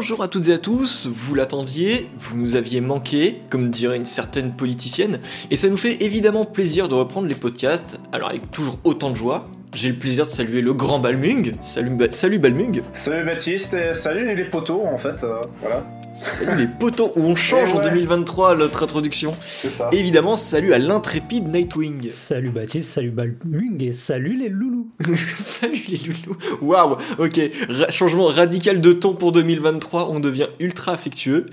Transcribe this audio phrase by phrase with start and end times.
[0.00, 4.04] Bonjour à toutes et à tous, vous l'attendiez, vous nous aviez manqué, comme dirait une
[4.04, 5.18] certaine politicienne,
[5.50, 9.16] et ça nous fait évidemment plaisir de reprendre les podcasts, alors avec toujours autant de
[9.16, 9.48] joie.
[9.74, 11.52] J'ai le plaisir de saluer le grand Balmung.
[11.62, 12.80] Salut, salut Balmung.
[12.92, 15.84] Salut Baptiste et salut les poteaux en fait, euh, voilà,
[16.18, 17.90] Salut les potos où on change Et en ouais.
[17.90, 19.32] 2023 notre introduction.
[19.48, 19.88] c'est ça.
[19.92, 22.10] Et évidemment, salut à l'intrépide Nightwing.
[22.10, 24.90] Salut Baptiste, salut Balmung et salut les loulous.
[25.14, 26.36] salut les loulous.
[26.60, 31.46] Waouh, ok, Ra- changement radical de ton pour 2023, on devient ultra affectueux.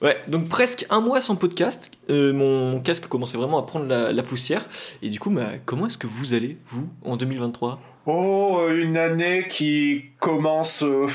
[0.00, 4.12] Ouais, donc presque un mois sans podcast, euh, mon casque commençait vraiment à prendre la,
[4.12, 4.66] la poussière.
[5.02, 9.46] Et du coup, bah, comment est-ce que vous allez, vous, en 2023 Oh, une année
[9.48, 10.82] qui commence.
[10.82, 11.06] euh,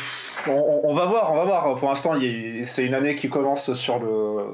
[0.48, 1.76] on, va voir, on va voir.
[1.76, 2.14] Pour l'instant,
[2.66, 4.46] c'est une année qui commence sur le.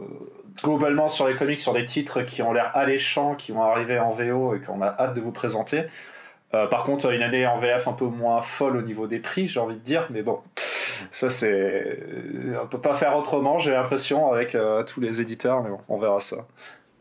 [0.64, 4.12] Globalement, sur les comics, sur des titres qui ont l'air alléchants, qui vont arriver en
[4.12, 5.84] VO et qu'on a hâte de vous présenter.
[6.54, 9.48] Euh, par contre, une année en VF un peu moins folle au niveau des prix,
[9.48, 12.00] j'ai envie de dire, mais bon, ça c'est.
[12.62, 15.98] On peut pas faire autrement, j'ai l'impression, avec euh, tous les éditeurs, mais bon, on
[15.98, 16.48] verra ça.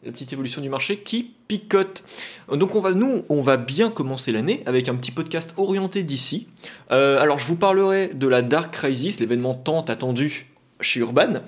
[0.05, 2.05] La petite évolution du marché qui picote.
[2.53, 6.47] Donc on va, nous, on va bien commencer l'année avec un petit podcast orienté d'ici.
[6.93, 10.47] Euh, alors je vous parlerai de la Dark Crisis, l'événement tant attendu
[10.81, 11.41] chez Urban.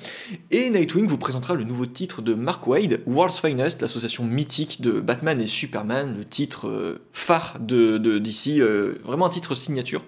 [0.51, 4.99] Et Nightwing vous présentera le nouveau titre de Mark Wade, World's Finest, l'association mythique de
[4.99, 10.05] Batman et Superman, le titre euh, phare de, de DC, euh, vraiment un titre signature.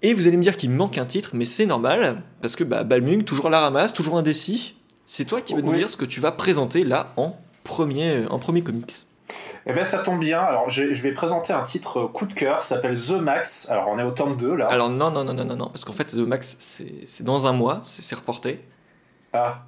[0.00, 2.84] Et vous allez me dire qu'il manque un titre, mais c'est normal, parce que bah,
[2.84, 4.76] Balmung, toujours à la ramasse, toujours indécis.
[5.04, 8.38] C'est toi qui vas nous dire ce que tu vas présenter là en premier, en
[8.38, 9.06] premier comics.
[9.66, 10.40] Eh bien, ça tombe bien.
[10.40, 13.68] Alors, je, je vais présenter un titre coup de cœur, ça s'appelle The Max.
[13.70, 14.66] Alors, on est au tome 2 là.
[14.66, 17.52] Alors non, non, non, non, non, non, parce qu'en fait, The Max, c'est dans un
[17.52, 18.60] mois, c'est reporté.
[19.32, 19.62] Ah.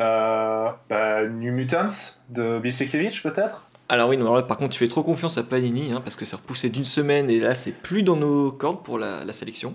[0.00, 3.66] Euh, bah, New Mutants de Bisekevich, peut-être?
[3.88, 6.16] Alors oui, non, alors là, par contre, tu fais trop confiance à Panini, hein, parce
[6.16, 9.32] que c'est repoussé d'une semaine, et là, c'est plus dans nos cordes pour la, la
[9.32, 9.74] sélection.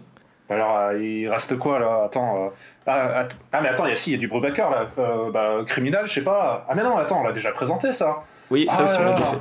[0.50, 2.04] Alors, euh, il reste quoi là?
[2.06, 2.46] Attends.
[2.46, 2.50] euh,
[2.86, 4.88] Ah, att- ah, mais attends, il y a si, il y a du Brubaker là.
[4.98, 6.66] Euh, bah, criminal, je sais pas.
[6.70, 8.24] Ah, mais non, attends, on l'a déjà présenté ça.
[8.50, 9.32] Oui, ça Ah, aussi, on l'a déjà là.
[9.32, 9.38] fait.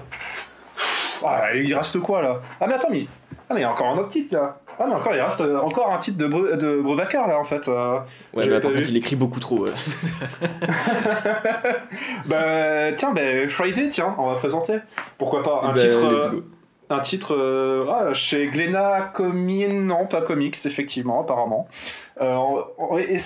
[1.24, 2.40] Ah, il reste quoi là?
[2.60, 3.06] Ah, mais attends, mais.
[3.48, 4.56] Ah, mais il y a encore un autre titre là.
[4.78, 7.68] Ah, mais encore, il reste encore un titre de, Brubaker là en fait.
[7.68, 7.98] Euh,
[8.34, 8.84] Ouais, par pas contre, vu.
[8.88, 9.66] il écrit beaucoup trop.
[12.26, 14.78] bah, tiens, bah, Friday, tiens, on va présenter.
[15.18, 16.06] Pourquoi pas un Bah, titre.
[16.08, 16.44] let's euh.
[16.88, 21.66] Un titre euh, ah, chez Glénat Comics, non, pas comics, effectivement, apparemment.
[22.20, 22.36] Euh,
[23.08, 23.18] et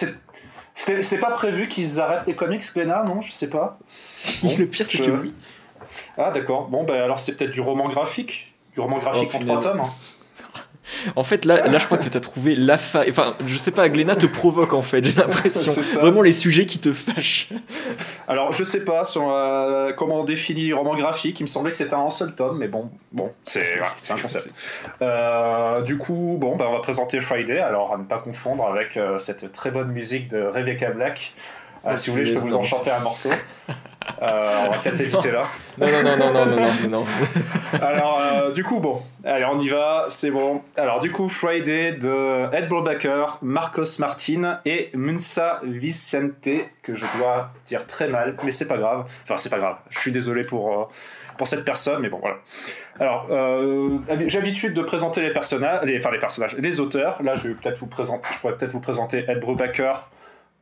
[0.75, 3.78] C'était pas prévu qu'ils arrêtent les comics, Glénat, non Je sais pas.
[3.87, 5.34] Si, Bon, le pire, c'est je- que oui.
[6.16, 6.69] Ah, d'accord.
[6.69, 8.54] Bon, bah alors c'est peut-être du roman graphique.
[8.72, 9.81] Du roman graphique Oh, en trois tomes.
[9.81, 9.91] hein.
[11.17, 13.11] En fait, là, là je crois que t'as trouvé la faille.
[13.11, 15.73] Enfin, je sais pas, Glénat te provoque, en fait, j'ai l'impression.
[16.01, 17.49] Vraiment les sujets qui te fâchent.
[18.28, 21.41] Alors, je sais pas sur euh, comment on définit roman graphique.
[21.41, 24.55] Il me semblait que c'était un seul tome, mais bon, bon, c'est c'est un concept.
[25.03, 27.59] Euh, du coup, bon, bah, on va présenter Friday.
[27.59, 31.34] Alors, à ne pas confondre avec euh, cette très bonne musique de Rebecca Black.
[31.97, 33.31] Si vous voulez, je peux vous en chanter un morceau.
[34.22, 35.43] Euh, on va peut-être éviter là.
[35.78, 37.04] Non, non, non, non, non, non, non.
[37.82, 40.62] Alors, euh, du coup, bon, allez, on y va, c'est bon.
[40.76, 46.49] Alors, du coup, Friday de Ed Brubaker, Marcos Martin et Munsa Vicente,
[46.82, 49.04] que je dois dire très mal, mais c'est pas grave.
[49.22, 49.76] Enfin, c'est pas grave.
[49.88, 50.84] Je suis désolé pour, euh,
[51.38, 52.37] pour cette personne, mais bon, voilà.
[52.99, 53.28] Alors,
[54.26, 57.22] j'ai l'habitude de présenter les personnages, les, enfin les personnages, les auteurs.
[57.22, 60.10] Là, je vais peut-être vous présenter, je pourrais peut-être vous présenter Ed Brubaker.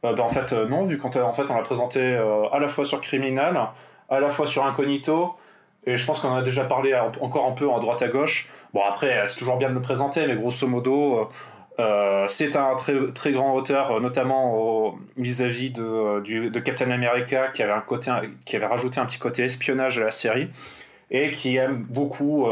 [0.05, 2.69] Euh, ben, en fait, euh, non, vu qu'en en fait, l'a présenté euh, à la
[2.69, 3.59] fois sur Criminal,
[4.09, 5.37] à la fois sur Incognito,
[5.87, 8.49] et je pense qu'on en a déjà parlé encore un peu en droite à gauche.
[8.75, 11.31] Bon, après, euh, c'est toujours bien de le présenter, mais grosso modo,
[12.27, 18.11] c'est un très, très grand auteur, notamment vis-à-vis de, Captain America, qui avait, un côté,
[18.45, 20.49] qui avait rajouté un petit côté espionnage à la série,
[21.11, 22.49] et qui aime beaucoup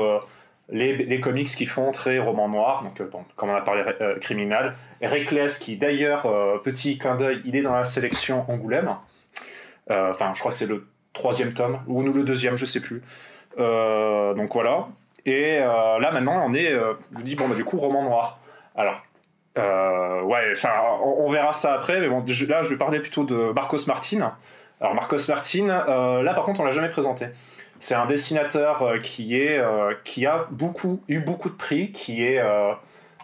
[0.69, 4.19] les, comics qui font très roman noir, donc euh, bon, comme on a parlé euh,
[4.19, 4.75] criminal.
[5.01, 8.89] Reckless, qui d'ailleurs, euh, petit clin d'œil, il est dans la sélection Angoulême.
[9.91, 12.81] Euh, Enfin, je crois que c'est le troisième tome, ou nous le deuxième, je sais
[12.81, 13.03] plus.
[13.57, 14.89] Donc voilà.
[15.25, 16.73] Et là maintenant, on est,
[17.17, 18.39] je dis bon bah du coup roman noir.
[18.77, 19.01] Alors
[19.57, 20.73] ouais, enfin
[21.03, 24.35] on, verra ça après, mais bon là je vais parler plutôt de Marcos Martin.
[24.81, 27.29] Alors Marcos Martin, là par contre on l'a jamais présenté.
[27.81, 32.25] C'est un dessinateur euh, qui est euh, qui a beaucoup eu beaucoup de prix, qui
[32.25, 32.73] est euh,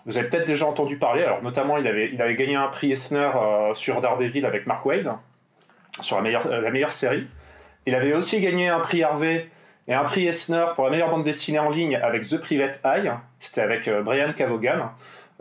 [0.07, 1.23] vous avez peut-être déjà entendu parler.
[1.23, 3.31] Alors notamment il avait il avait gagné un prix Eisner
[3.75, 5.13] sur Daredevil avec Mark Wade
[6.01, 7.27] sur la meilleure la meilleure série.
[7.87, 9.49] Il avait aussi gagné un prix Harvey
[9.89, 13.11] et un prix Eisner pour la meilleure bande dessinée en ligne avec The Private Eye.
[13.39, 14.91] C'était avec Brian Cavogan,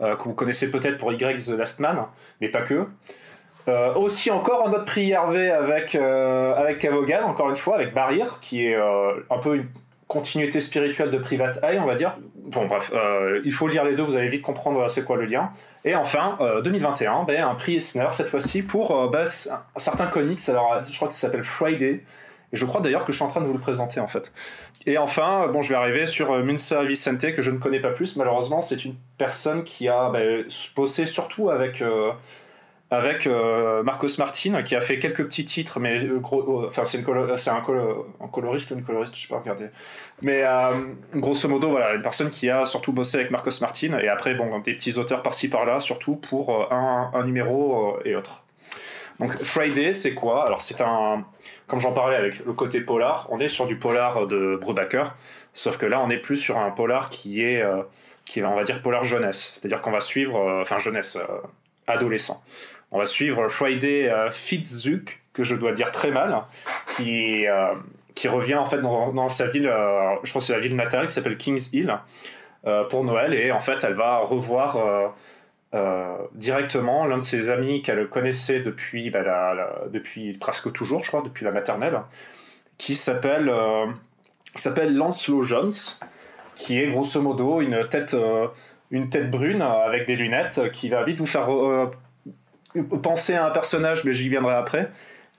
[0.00, 2.06] que vous connaissez peut-être pour Y The Last Man,
[2.40, 2.88] mais pas que.
[3.68, 6.86] Euh, aussi encore un autre prix Harvey avec, euh, avec
[7.24, 9.66] encore une fois, avec Barrier, qui est euh, un peu une
[10.08, 12.16] continuité spirituelle de Private Eye, on va dire.
[12.34, 15.26] Bon, bref, euh, il faut lire les deux, vous allez vite comprendre c'est quoi le
[15.26, 15.50] lien.
[15.84, 20.40] Et enfin, 2021, ben, un prix Eisner cette fois-ci pour ben, un certain comics.
[20.48, 22.04] Alors, je crois que ça s'appelle Friday.
[22.52, 24.32] Et je crois d'ailleurs que je suis en train de vous le présenter en fait.
[24.86, 28.16] Et enfin, bon, je vais arriver sur Munsa Vicente que je ne connais pas plus.
[28.16, 30.44] Malheureusement, c'est une personne qui a ben,
[30.76, 31.82] bossé surtout avec
[32.92, 36.84] avec euh, Marcos Martin qui a fait quelques petits titres mais euh, gros, euh, enfin
[36.84, 39.68] c'est un, coloriste ou une coloriste je sais pas regarder
[40.20, 40.44] mais
[41.14, 44.58] grosso modo voilà une personne qui a surtout bossé avec Marcos Martin et après bon
[44.58, 48.44] des petits auteurs par-ci par-là surtout pour un, un numéro et autres.
[49.20, 50.44] Donc Friday c'est quoi?
[50.46, 51.24] Alors c'est un
[51.66, 55.14] comme j'en parlais avec le côté polar on est sur du polar de Brubaker
[55.54, 57.64] sauf que là on est plus sur un polar qui est
[58.26, 59.52] qui est on va dire polar jeunesse.
[59.54, 61.18] C'est à dire qu'on va suivre enfin jeunesse
[61.86, 62.44] adolescent
[62.92, 66.42] on va suivre Friday euh, Fitzuk, que je dois dire très mal,
[66.94, 67.74] qui, euh,
[68.26, 71.36] revient en fait dans, sa ville, euh, je crois c'est la ville natale, qui s'appelle
[71.36, 71.98] Kings Hill,
[72.90, 73.34] pour Noël.
[73.34, 74.78] Et en fait, elle va revoir
[76.34, 81.44] directement l'un de ses amis qu'elle connaissait depuis, bah, depuis presque toujours, je crois, depuis
[81.44, 82.02] la maternelle,
[82.78, 83.52] qui s'appelle
[84.54, 85.72] s'appelle Lancelot Jones,
[86.54, 88.14] qui est grosso modo une tête,
[88.92, 91.48] une tête brune avec des lunettes qui va vite vous faire
[93.02, 94.90] penser à un personnage, mais j'y viendrai après,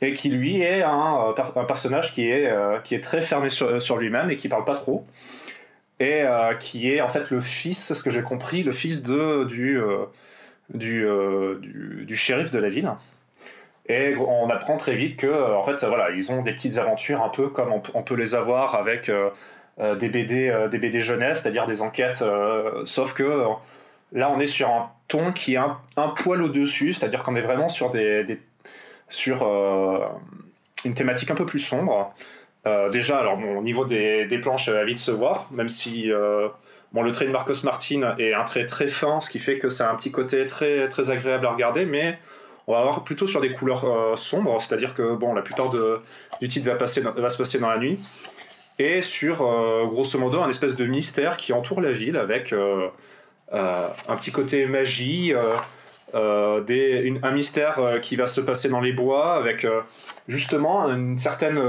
[0.01, 3.49] et qui lui est un, euh, un personnage qui est, euh, qui est très fermé
[3.49, 5.05] sur, euh, sur lui-même et qui parle pas trop,
[5.99, 6.25] et
[6.59, 9.79] qui est en fait le fils, ce que j'ai compris, le fils de, du,
[10.73, 11.05] du,
[11.61, 12.91] du, shérif de la ville.
[13.87, 17.29] Et on apprend très vite que, en fait, voilà, ils ont des petites aventures un
[17.29, 19.09] peu comme on, peut les avoir avec
[19.79, 22.21] des BD, des BD jeunesse, c'est-à-dire des enquêtes,
[22.83, 23.45] sauf que
[24.13, 27.67] Là, on est sur un ton qui est un, poil au-dessus, c'est-à-dire qu'on est vraiment
[27.67, 28.25] sur, des,
[29.27, 29.99] euh,
[30.85, 32.13] une thématique un peu plus sombre.
[32.65, 36.47] Euh, déjà, alors au niveau des, planches, à vite se voir, même si euh,
[36.93, 39.83] le trait de Marcos Martin est un trait très fin, ce qui fait que c'est
[39.83, 42.19] un petit côté très, agréable à regarder, mais
[42.67, 45.69] on va avoir plutôt sur des couleurs sombres, c'est-à-dire que la plupart
[46.39, 47.99] du titre va, va se passer dans la nuit,
[48.79, 49.37] et sur
[49.87, 52.87] grosso modo un espèce de mystère qui entoure la ville avec euh,
[53.53, 55.55] un petit côté magie, euh,
[56.15, 59.65] euh, un mystère qui va se passer dans les bois avec
[60.27, 61.59] justement une certaine,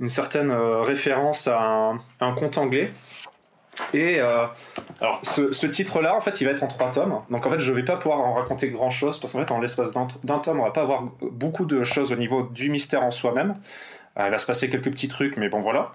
[0.00, 2.92] une certaine référence à un, conte anglais.
[3.94, 7.20] Et alors, ce, titre-là, en fait, il va être en trois tomes.
[7.30, 9.92] Donc, en fait, je vais pas pouvoir en raconter grand-chose parce qu'en fait, en l'espace
[9.92, 13.54] d'un tome, on va pas avoir beaucoup de choses au niveau du mystère en soi-même.
[14.18, 15.90] il va se passer quelques petits trucs, mais bon, voilà.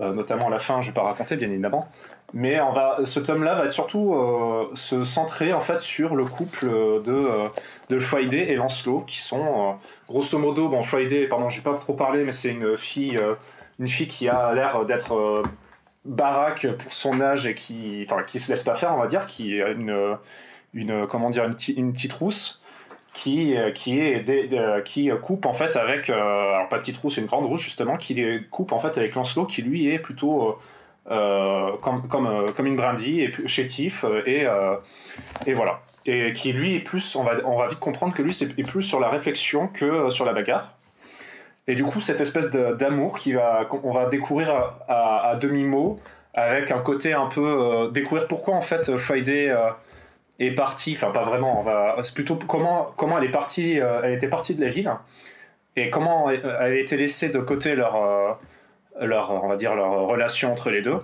[0.00, 1.88] Notamment à la fin, je vais pas raconter, bien évidemment.
[2.36, 6.24] Mais on va, ce tome-là va être surtout euh, se centrer en fait sur le
[6.24, 7.48] couple de, euh,
[7.90, 9.72] de Friday et Lancelot, qui sont euh,
[10.08, 13.20] grosso modo, bon Friday, pardon, j'ai pas trop parlé, mais c'est une fille,
[13.78, 15.44] une fille qui a l'air d'être
[16.04, 19.26] baraque pour son âge et qui, enfin, qui se laisse pas faire, on va dire,
[19.26, 20.16] qui a une,
[20.72, 22.63] une comment dire, une, une petite rousse
[23.14, 27.62] qui, qui, est qui coupe en fait avec alors pas petite rousse une grande rousse
[27.62, 30.58] justement qui coupe en fait avec Lancelot qui lui est plutôt
[31.10, 34.46] euh, comme, comme, euh, comme une brindille et chétif euh, et,
[35.46, 35.80] et voilà.
[36.06, 38.82] Et qui lui est plus on va, on va vite comprendre que lui c'est plus
[38.82, 40.72] sur la réflexion que sur la bagarre.
[41.66, 44.50] Et du coup cette espèce d'amour qui va on va découvrir
[44.88, 46.00] à, à, demi mot
[46.32, 49.54] avec un côté un peu découvrir pourquoi en fait Friday
[50.40, 51.64] est partie enfin pas vraiment
[52.02, 54.92] c'est plutôt comment comment elle est partie elle était partie de la ville
[55.76, 58.38] et comment elle a été laissée de côté leur
[59.00, 60.98] leur, on va dire, leur relation entre les deux.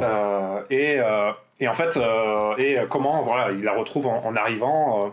[0.00, 5.12] Euh, et, euh, et, en fait, euh, et comment voilà, il la retrouve en, arrivant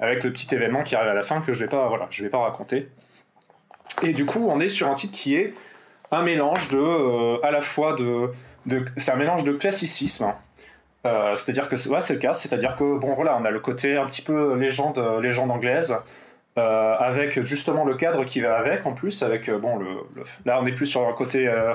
[0.00, 2.38] avec le petit événement qui arrive à la fin que je vais voilà, vais pas
[2.38, 2.88] raconter.
[4.02, 5.54] Et du coup, on est sur un titre qui est
[6.10, 8.30] un mélange de, à la fois de,
[8.66, 10.32] de c'est un mélange de classicisme.
[11.04, 14.06] C'est-à-dire que ouais, c'est le cas, c'est-à-dire que bon voilà, on a le côté un
[14.06, 16.02] petit peu légende, légende anglaise,
[16.58, 19.86] euh, avec justement le cadre qui va avec en plus avec euh, bon le,
[20.44, 21.72] là on est plus sur un côté euh,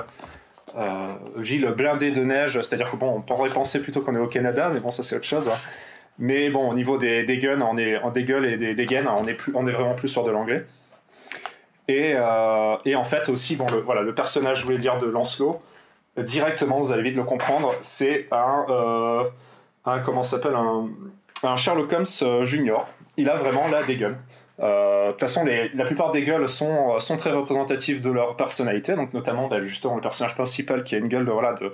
[1.36, 2.60] ville blindée de neige.
[2.60, 4.92] C'est à dire que bon on pourrait penser plutôt qu'on est au Canada mais bon
[4.92, 5.50] ça c'est autre chose.
[6.20, 9.08] Mais bon au niveau des, des guns on est en gueules et des, des gaines
[9.08, 10.64] on est plus on est vraiment plus sur de l'anglais.
[11.88, 12.14] Et,
[12.84, 15.60] et, en fait aussi bon le, voilà le personnage je voulais dire de Lancelot
[16.22, 19.26] directement vous allez vite le comprendre c'est un,
[19.84, 20.88] un comment s'appelle un,
[21.42, 24.16] un Sherlock Holmes junior il a vraiment là des guns
[24.60, 28.94] euh, de toute façon, la plupart des gueules sont, sont très représentatives de leur personnalité,
[28.94, 31.72] donc notamment bah, justement le personnage principal qui a une gueule de, voilà, de,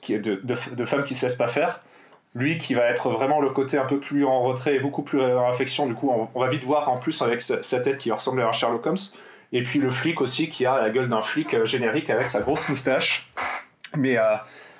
[0.00, 1.80] qui est de, de, femme qui ne se laisse pas faire.
[2.34, 5.20] Lui qui va être vraiment le côté un peu plus en retrait et beaucoup plus
[5.20, 8.40] en réflexion, du coup on, va vite voir en plus avec sa, tête qui ressemble
[8.40, 8.96] à un Sherlock Holmes.
[9.52, 12.40] Et puis le flic aussi qui a la gueule d'un flic euh, générique avec sa
[12.40, 13.30] grosse moustache
[13.96, 14.18] Mais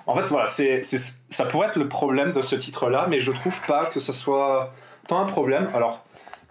[0.07, 3.87] en fait, voilà, ça pourrait être le problème de ce titre-là, mais je trouve pas
[3.87, 4.73] que ce soit
[5.07, 5.69] tant un problème.
[5.75, 6.04] Alors,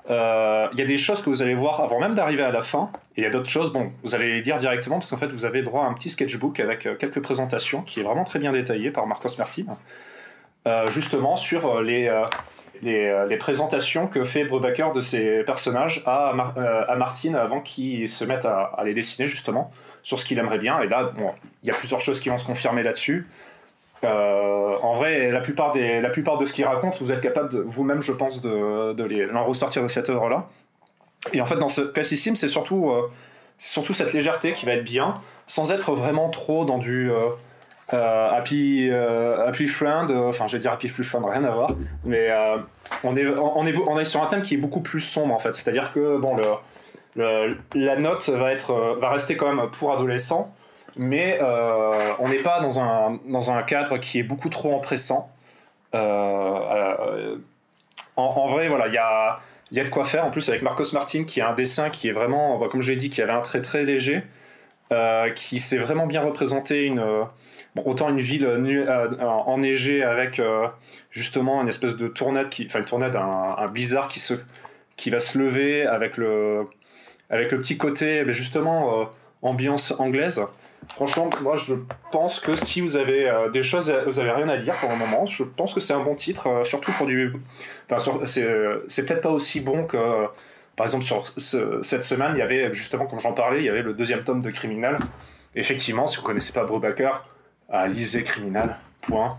[0.09, 2.61] euh, il y a des choses que vous allez voir avant même d'arriver à la
[2.61, 5.17] fin, et il y a d'autres choses, bon, vous allez les lire directement, parce qu'en
[5.17, 8.23] fait, vous avez droit à un petit sketchbook avec euh, quelques présentations, qui est vraiment
[8.23, 9.65] très bien détaillé par Marcos Martin,
[10.67, 12.11] euh, justement sur les,
[12.81, 18.45] les, présentations que fait Brubaker de ses personnages à, à Martin avant qu'il se mette
[18.45, 19.71] à, les dessiner, justement,
[20.03, 21.31] sur ce qu'il aimerait bien, et là, bon,
[21.63, 23.27] il y a plusieurs choses qui vont se confirmer là-dessus.
[24.03, 27.55] Euh, en vrai, la plupart, des, la plupart de ce qu'il raconte, vous êtes capable
[27.61, 30.47] vous-même, je pense, de, de l'en ressortir de cette œuvre-là.
[31.33, 33.11] Et en fait, dans ce classicime, c'est surtout, euh,
[33.59, 35.13] surtout cette légèreté qui va être bien,
[35.45, 40.87] sans être vraiment trop dans du euh, happy, happy friend, enfin, je vais dire happy
[40.87, 41.71] friend, rien à voir,
[42.03, 42.29] mais
[43.03, 45.39] on, est, on, est, on est sur un thème qui est beaucoup plus sombre, en
[45.39, 45.53] fait.
[45.53, 46.43] C'est-à-dire que, bon, le,
[47.15, 50.53] la note va, être, va rester quand même pour adolescents
[50.97, 55.31] mais euh, on n'est pas dans un, dans un cadre qui est beaucoup trop empressant.
[55.93, 57.35] Euh, euh,
[58.15, 59.39] en, vrai, voilà, il y a,
[59.71, 60.25] y a de quoi faire.
[60.25, 62.95] En plus, avec Marcos Martin, qui a un dessin qui est vraiment, bah, comme j'ai
[62.95, 64.23] dit, qui avait un trait très léger,
[65.35, 67.01] qui s'est vraiment bien représenté une,
[67.85, 68.45] autant une ville
[69.45, 70.41] enneigée avec
[71.11, 74.33] justement une espèce de tournade, qui, enfin une tournade, un, blizzard qui, se,
[74.97, 76.67] qui va se lever avec le,
[77.31, 79.09] avec le petit côté, bah, justement,
[79.41, 80.45] ambiance anglaise.
[80.89, 81.75] Franchement, moi je
[82.11, 84.95] pense que si vous avez euh, des choses, vous avez rien à lire pour le
[84.95, 87.33] moment, je pense que c'est un bon titre, euh, surtout pour du.
[87.89, 90.27] Enfin, euh, c'est peut-être pas aussi bon que.
[90.75, 91.05] par exemple,
[91.37, 94.41] cette semaine, il y avait justement, comme j'en parlais, il y avait le deuxième tome
[94.41, 94.97] de Criminal.
[95.55, 97.25] Effectivement, si vous connaissez pas Brubaker,
[97.89, 99.37] lisez Criminal, point.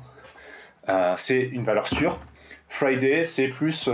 [1.16, 2.20] c'est une valeur sûre.
[2.68, 3.90] Friday, c'est plus.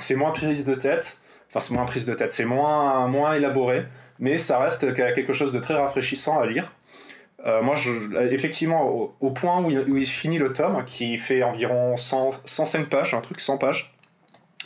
[0.00, 1.19] c'est moins prise de tête.
[1.50, 3.84] Enfin, c'est moins prise de tête, c'est moins, moins élaboré,
[4.18, 6.72] mais ça reste quelque chose de très rafraîchissant à lire.
[7.46, 7.90] Euh, moi, je,
[8.32, 13.20] effectivement, au, point où il, finit le tome, qui fait environ 100, 105 pages, un
[13.20, 13.94] truc 100 pages,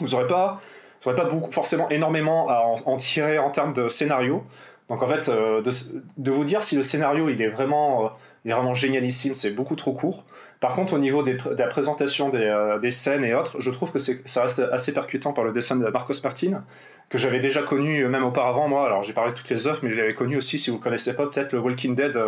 [0.00, 0.61] vous n'aurez pas,
[1.03, 4.45] vous pas beaucoup, forcément énormément à en, tirer en termes de scénario.
[4.88, 8.09] Donc en fait, euh, de, vous dire si le scénario il est vraiment, euh,
[8.45, 10.25] il est vraiment génialissime, c'est beaucoup trop court.
[10.64, 13.92] Par contre, au niveau des, de la présentation des, des, scènes et autres, je trouve
[13.92, 16.64] que ça reste assez percutant par le dessin de Marcos Martin,
[17.11, 18.87] que j'avais déjà connu même auparavant, moi.
[18.87, 20.83] Alors j'ai parlé de toutes les œuvres, mais je l'avais connu aussi, si vous ne
[20.83, 22.18] connaissez pas, peut-être le Walking Dead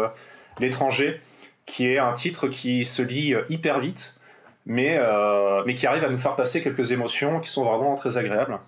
[0.61, 1.21] L'étranger,
[1.67, 4.19] qui est un titre qui se lit euh, hyper vite,
[4.65, 8.59] mais, euh, qui arrive à nous faire passer quelques émotions qui sont vraiment très agréables.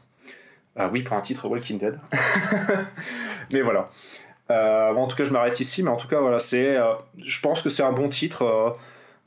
[0.76, 1.98] Ah oui, pour un titre Walking Dead.
[3.52, 3.90] mais voilà.
[4.50, 6.76] Euh, en tout cas, je m'arrête ici, mais en tout cas, voilà, c'est,
[7.22, 8.76] je pense que c'est un bon titre.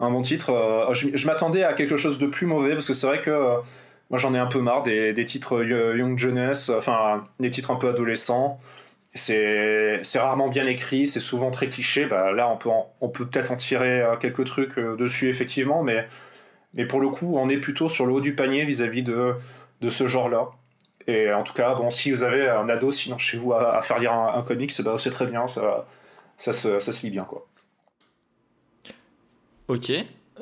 [0.01, 0.51] Un bon titre.
[0.93, 3.55] je, m'attendais à quelque chose de plus mauvais, parce que c'est vrai que
[4.09, 7.89] moi j'en ai un peu marre des, titres Young Jeunesse, enfin, des titres un peu
[7.89, 8.59] adolescents
[9.13, 12.05] c'est rarement bien écrit, c'est souvent très cliché.
[12.05, 16.07] Bah, là, on peut, peut-être en tirer euh, quelques trucs euh, dessus, effectivement, mais,
[16.87, 19.35] pour le coup, on est plutôt sur le haut du panier vis-à-vis de,
[19.89, 20.49] ce genre-là.
[21.07, 23.99] Et en tout cas, bon, si vous avez un ado sinon chez vous à, faire
[23.99, 25.85] lire un, comics, bah, c'est très bien, ça,
[26.37, 27.23] ça, se, ça se lit bien.
[27.23, 27.45] quoi.
[29.71, 29.89] Ok,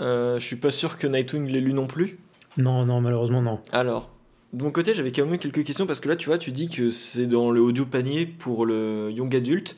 [0.01, 2.17] euh, je suis pas sûr que Nightwing l'ait lu non plus.
[2.57, 3.59] Non, non, malheureusement non.
[3.71, 4.09] Alors,
[4.53, 6.67] de mon côté, j'avais quand même quelques questions parce que là, tu vois, tu dis
[6.67, 9.77] que c'est dans le audio panier pour le young adulte.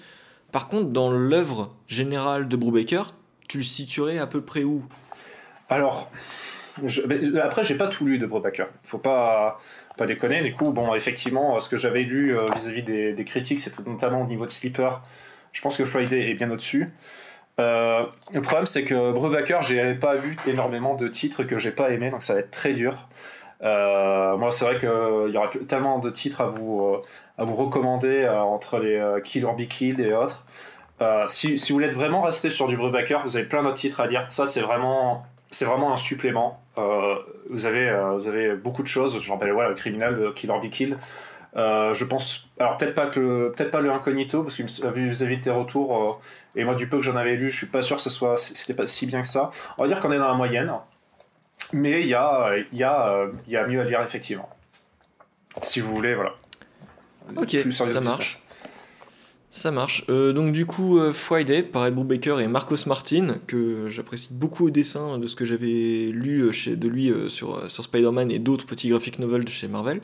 [0.54, 3.14] Par contre, dans l'œuvre générale de Brubaker,
[3.50, 4.86] tu le situerais à peu près où?
[5.68, 6.10] Alors,
[6.86, 7.02] je,
[7.38, 8.70] après, j'ai pas tout lu de Brubaker.
[8.84, 9.60] Faut pas,
[9.98, 10.42] pas déconner.
[10.44, 14.28] Du coup, bon, effectivement, ce que j'avais lu euh, vis-à-vis des, critiques, c'était notamment au
[14.28, 15.02] niveau de Sleeper.
[15.52, 16.94] Je pense que Friday est bien au-dessus.
[17.60, 21.92] Euh, le problème, c'est que Brubaker, j'ai pas vu énormément de titres que j'ai pas
[21.92, 22.96] aimé, donc ça va être très dur.
[23.64, 24.90] Euh, moi, c'est vrai qu'il
[25.34, 27.02] y aurait tellement de titres à vous, euh,
[27.38, 30.46] à vous recommander euh, entre les Kill or Be Killed et autres.
[31.28, 34.08] Si, si, vous voulez vraiment rester sur du Brubaker, vous avez plein d'autres titres à
[34.08, 34.28] lire.
[34.30, 36.62] Ça, c'est vraiment, c'est vraiment un supplément.
[37.50, 39.20] vous, avez, vous avez beaucoup de choses.
[39.20, 40.98] J'en rappelle, ouais, le criminel, Kill or Be Killed.
[41.56, 45.52] Je pense, alors peut-être pas que peut-être pas le incognito parce que vis-à-vis de tes
[45.52, 46.22] retours
[46.56, 48.38] et moi du peu que j'en avais lu, je suis pas sûr que ce soit
[48.38, 49.52] c'était pas si bien que ça.
[49.78, 50.72] On va dire qu'on est dans la moyenne.
[51.74, 54.50] Mais il y a, y, a, y a mieux à lire, effectivement.
[55.62, 56.34] Si vous voulez, voilà.
[57.38, 58.42] Ok, ça marche.
[59.54, 60.06] Ça marche.
[60.08, 64.68] Euh, donc du coup, euh, Friday par Ed Baker et Marcos Martin, que j'apprécie beaucoup
[64.68, 68.40] au dessin de ce que j'avais lu euh, chez, de lui sur, sur Spider-Man et
[68.40, 70.00] d'autres petits graphic novels de chez Marvel.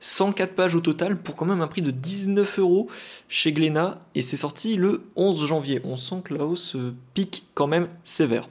[0.00, 2.90] 104 pages au total pour quand même un prix de 19 euros
[3.28, 5.80] chez Glénat et c'est sorti le 11 janvier.
[5.84, 6.76] On sent que la hausse
[7.14, 8.46] pique quand même sévère.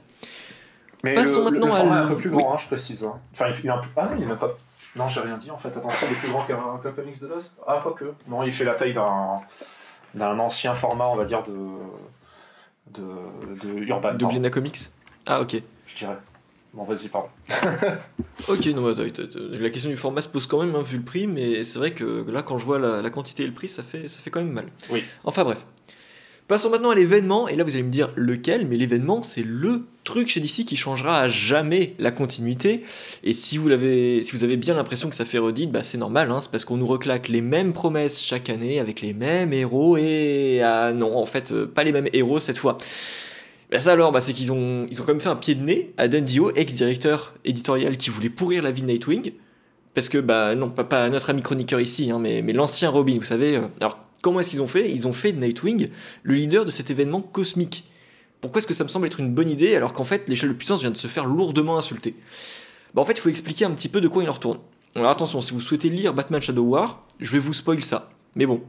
[1.04, 2.00] Mais Passons le, maintenant format à...
[2.00, 3.04] est un peu plus grand, hein, je précise.
[3.04, 3.20] Hein.
[3.32, 3.88] Enfin, il, est un peu...
[3.96, 4.58] Ah non, il n'est pas...
[4.96, 5.68] Non, j'ai rien dit en fait.
[5.68, 6.44] Attention, il est plus grand
[6.80, 7.56] qu'un comics de base.
[7.64, 8.12] Ah, pas que.
[8.26, 9.38] Non, il fait la taille d'un
[10.14, 11.52] d'un ancien format, on va dire, de,
[13.00, 13.04] de,
[13.62, 14.14] de Urban.
[14.14, 14.90] De Glena Comics
[15.26, 15.62] Ah, ok.
[15.86, 16.16] Je dirais.
[16.74, 17.28] Bon, vas-y, pardon.
[18.48, 19.38] Ok, non, attends, attends, attends.
[19.52, 21.92] la question du format se pose quand même, hein, vu le prix, mais c'est vrai
[21.92, 24.30] que là, quand je vois la, la quantité et le prix, ça fait, ça fait
[24.30, 24.66] quand même mal.
[24.90, 25.04] Oui.
[25.22, 25.64] Enfin bref.
[26.52, 29.86] Passons maintenant à l'événement, et là vous allez me dire lequel, mais l'événement c'est le
[30.04, 32.84] truc chez DC qui changera à jamais la continuité.
[33.24, 35.96] Et si vous, l'avez, si vous avez bien l'impression que ça fait redite, bah c'est
[35.96, 39.54] normal, hein, c'est parce qu'on nous reclaque les mêmes promesses chaque année avec les mêmes
[39.54, 42.76] héros, et ah non, en fait, euh, pas les mêmes héros cette fois.
[43.70, 45.64] Bah ça alors, bah, c'est qu'ils ont, ils ont quand même fait un pied de
[45.64, 49.32] nez à Dan Dio, ex-directeur éditorial qui voulait pourrir la vie de Nightwing.
[49.94, 53.56] Parce que, bah non, pas, notre ami chroniqueur ici, hein, mais, l'ancien Robin, vous savez.
[53.56, 53.88] euh,
[54.22, 54.90] comment est-ce qu'ils ont fait?
[54.90, 55.88] Ils ont fait Nightwing
[56.22, 57.84] le leader de cet événement cosmique.
[58.40, 60.54] Pourquoi est-ce que ça me semble être une bonne idée alors qu'en fait l'échelle de
[60.54, 62.16] puissance vient de se faire lourdement insulter?
[62.94, 64.58] Bah en fait il faut expliquer un petit peu de quoi il en retourne.
[64.94, 68.10] Alors attention, si vous souhaitez lire Batman Shadow War, je vais vous spoil ça.
[68.34, 68.62] Mais bon,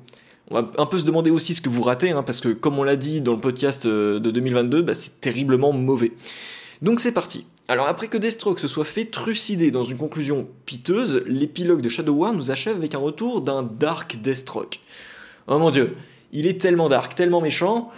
[0.49, 2.77] on va un peu se demander aussi ce que vous ratez, hein, parce que comme
[2.79, 6.11] on l'a dit dans le podcast euh, de 2022, bah, c'est terriblement mauvais.
[6.81, 7.45] Donc c'est parti.
[7.67, 12.13] Alors après que Deathstroke se soit fait trucider dans une conclusion piteuse, l'épilogue de Shadow
[12.13, 14.79] War nous achève avec un retour d'un Dark Deathstroke.
[15.47, 15.95] Oh mon dieu,
[16.31, 17.91] il est tellement dark, tellement méchant,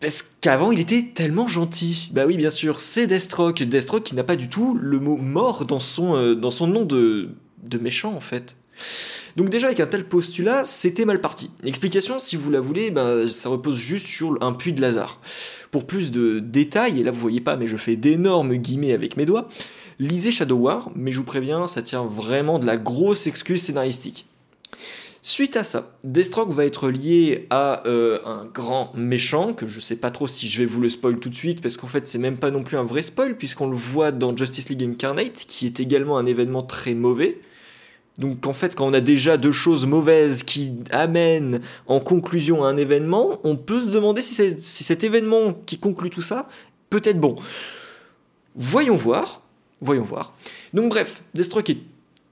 [0.00, 2.08] parce qu'avant il était tellement gentil.
[2.12, 3.62] Bah oui, bien sûr, c'est Deathstroke.
[3.62, 6.34] Deathstroke qui n'a pas du tout le mot mort dans son, euh,
[6.66, 7.30] nom de,
[7.62, 8.56] de méchant en fait.
[9.36, 11.50] Donc déjà avec un tel postulat, c'était mal parti.
[11.62, 15.20] L'explication, si vous la voulez, ben, ça repose juste sur un puits de Lazare.
[15.70, 19.16] Pour plus de détails, et là vous voyez pas, mais je fais d'énormes guillemets avec
[19.16, 19.48] mes doigts,
[20.00, 24.26] lisez Shadow War, mais je vous préviens, ça tient vraiment de la grosse excuse scénaristique.
[25.22, 29.96] Suite à ça, Deathstroke va être lié à euh, un grand méchant, que je sais
[29.96, 32.18] pas trop si je vais vous le spoil tout de suite, parce qu'en fait c'est
[32.18, 35.66] même pas non plus un vrai spoil, puisqu'on le voit dans Justice League Incarnate, qui
[35.66, 37.38] est également un événement très mauvais.
[38.16, 42.68] Donc en fait, quand on a déjà deux choses mauvaises qui amènent en conclusion à
[42.68, 46.48] un événement, on peut se demander si, si cet événement qui conclut tout ça
[46.88, 47.36] peut être bon.
[48.56, 49.42] Voyons voir,
[49.80, 50.34] voyons voir.
[50.72, 51.78] Donc bref, Deathstroke est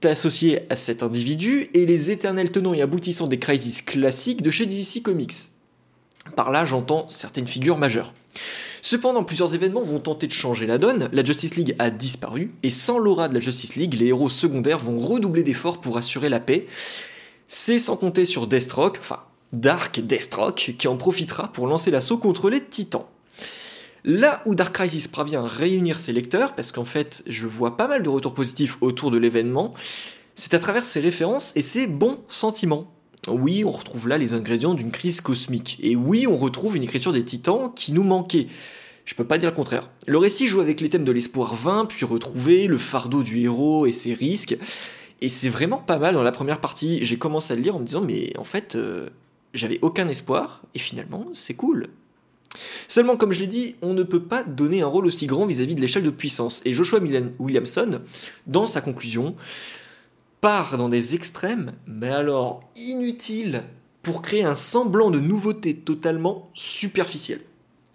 [0.07, 4.65] associé à cet individu et les éternels tenants et aboutissants des crises classiques de chez
[4.65, 5.33] DC Comics.
[6.35, 8.13] Par là, j'entends certaines figures majeures.
[8.81, 11.09] Cependant, plusieurs événements vont tenter de changer la donne.
[11.11, 14.79] La Justice League a disparu, et sans l'aura de la Justice League, les héros secondaires
[14.79, 16.67] vont redoubler d'efforts pour assurer la paix.
[17.47, 19.19] C'est sans compter sur Deathstroke, enfin
[19.51, 23.05] Dark Deathstroke, qui en profitera pour lancer l'assaut contre les Titans.
[24.03, 27.87] Là où Dark Crisis parvient à réunir ses lecteurs, parce qu'en fait je vois pas
[27.87, 29.73] mal de retours positifs autour de l'événement,
[30.35, 32.91] c'est à travers ses références et ses bons sentiments.
[33.27, 35.77] Oui, on retrouve là les ingrédients d'une crise cosmique.
[35.81, 38.47] Et oui, on retrouve une écriture des titans qui nous manquait.
[39.03, 39.89] Je peux pas dire le contraire.
[40.07, 43.85] Le récit joue avec les thèmes de l'espoir vain, puis retrouvé, le fardeau du héros
[43.85, 44.57] et ses risques.
[45.21, 47.03] Et c'est vraiment pas mal dans la première partie.
[47.03, 49.09] J'ai commencé à le lire en me disant, mais en fait, euh,
[49.53, 51.87] j'avais aucun espoir, et finalement, c'est cool.
[52.87, 55.75] Seulement, comme je l'ai dit, on ne peut pas donner un rôle aussi grand vis-à-vis
[55.75, 56.61] de l'échelle de puissance.
[56.65, 56.99] Et Joshua
[57.39, 58.01] Williamson,
[58.47, 59.35] dans sa conclusion,
[60.41, 63.63] part dans des extrêmes, mais alors inutiles,
[64.01, 67.41] pour créer un semblant de nouveauté totalement superficielle.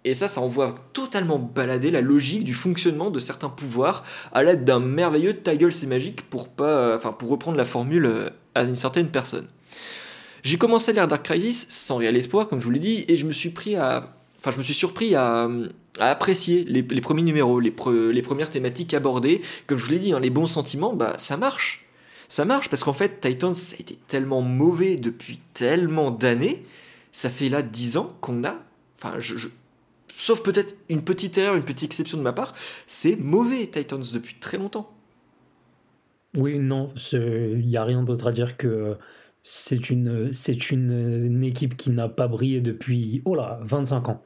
[0.05, 4.63] Et ça, ça envoie totalement balader la logique du fonctionnement de certains pouvoirs à l'aide
[4.63, 8.63] d'un merveilleux ta gueule c'est magique pour pas, enfin pour reprendre la formule euh, à
[8.63, 9.47] une certaine personne.
[10.43, 13.17] J'ai commencé à lire Dark Crisis sans réel espoir, comme je vous l'ai dit, et
[13.17, 14.15] je me suis pris à,
[14.45, 15.49] enfin je me suis surpris à,
[15.99, 19.41] apprécier les, premiers numéros, les, pre- les premières thématiques abordées.
[19.65, 21.85] Comme je vous l'ai dit, hein, les bons sentiments, bah ça marche.
[22.27, 26.63] Ça marche parce qu'en fait, Titans a été tellement mauvais depuis tellement d'années.
[27.11, 28.55] Ça fait là 10 ans qu'on a.
[28.97, 29.17] Enfin,
[30.15, 32.53] sauf peut-être une petite erreur, une petite exception de ma part,
[32.85, 34.91] c'est mauvais Titans depuis très longtemps.
[36.37, 38.95] Oui, non, il n'y a rien d'autre à dire que
[39.41, 44.21] c'est une, c'est une, une équipe qui n'a pas brillé depuis, oh là, 25 ans.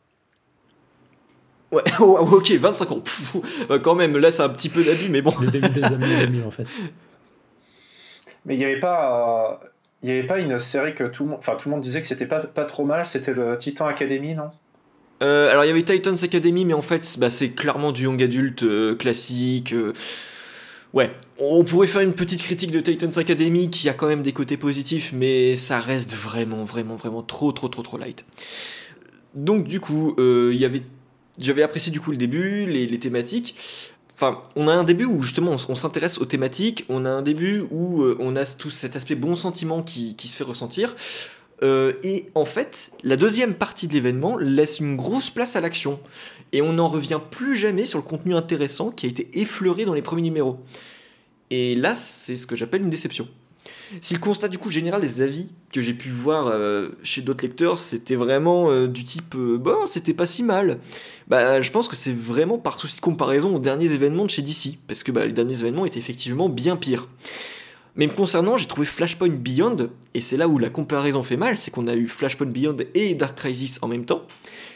[1.71, 2.99] Ouais, oh, ok, 25 ans.
[3.01, 3.35] Pff,
[3.69, 5.33] euh, quand même, là c'est un petit peu d'abus, mais bon.
[5.39, 6.65] Le début des années 2000, en fait.
[8.45, 9.57] Mais il n'y avait pas.
[9.61, 9.67] euh,
[10.01, 12.01] Il y avait pas une série que tout le monde, enfin tout le monde disait
[12.01, 14.49] que c'était pas, pas trop mal, c'était le Titan Academy, non?
[15.21, 18.03] Euh, alors il y avait Titans Academy, mais en fait c'est- bah, c'est clairement du
[18.03, 19.73] young adulte euh, classique.
[19.73, 19.91] euh.
[20.93, 24.31] Ouais, on pourrait faire une petite critique de Titans Academy qui a quand même des
[24.31, 28.25] côtés positifs, mais ça reste vraiment, vraiment, vraiment trop, trop, trop, trop light.
[29.35, 30.81] Donc du coup, euh, il y avait,
[31.39, 33.55] j'avais apprécié du coup le début, les, thématiques.
[34.13, 37.63] Enfin, on a un début où justement on, s'intéresse aux thématiques, on a un début
[37.71, 40.95] où euh, on a tout cet aspect bon sentiment qui, qui se fait ressentir.
[41.63, 45.99] Euh, et en fait, la deuxième partie de l'événement laisse une grosse place à l'action.
[46.51, 49.93] Et on n'en revient plus jamais sur le contenu intéressant qui a été effleuré dans
[49.93, 50.59] les premiers numéros.
[51.49, 53.27] Et là, c'est ce que j'appelle une déception.
[54.01, 57.43] Si le constat du coup général des avis que j'ai pu voir euh, chez d'autres
[57.43, 60.79] lecteurs, c'était vraiment euh, du type euh, bon, c'était pas si mal.
[61.27, 64.41] Bah, je pense que c'est vraiment par souci de comparaison aux derniers événements de chez
[64.41, 67.07] DC, parce que bah, les derniers événements étaient effectivement bien pires.
[67.95, 71.69] Mais concernant, j'ai trouvé Flashpoint Beyond, et c'est là où la comparaison fait mal, c'est
[71.71, 74.23] qu'on a eu Flashpoint Beyond et Dark Crisis en même temps.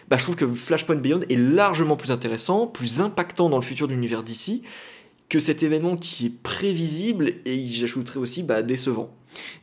[0.10, 3.88] Bah, je trouve que Flashpoint Beyond est largement plus intéressant, plus impactant dans le futur
[3.88, 4.62] de l'univers DC,
[5.29, 9.10] que cet événement qui est prévisible et j'ajouterais aussi bah, décevant.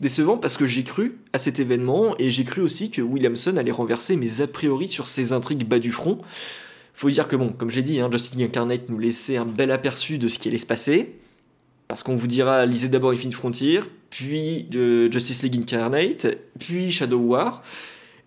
[0.00, 3.70] Décevant parce que j'ai cru à cet événement et j'ai cru aussi que Williamson allait
[3.70, 6.18] renverser mes a priori sur ses intrigues bas du front.
[6.94, 9.70] Faut dire que bon, comme j'ai dit, hein, Justice League Incarnate nous laissait un bel
[9.70, 11.16] aperçu de ce qui allait se passer.
[11.88, 13.80] Parce qu'on vous dira, lisez d'abord Infinite Frontier,
[14.10, 16.26] puis euh, Justice League Incarnate,
[16.58, 17.62] puis Shadow War.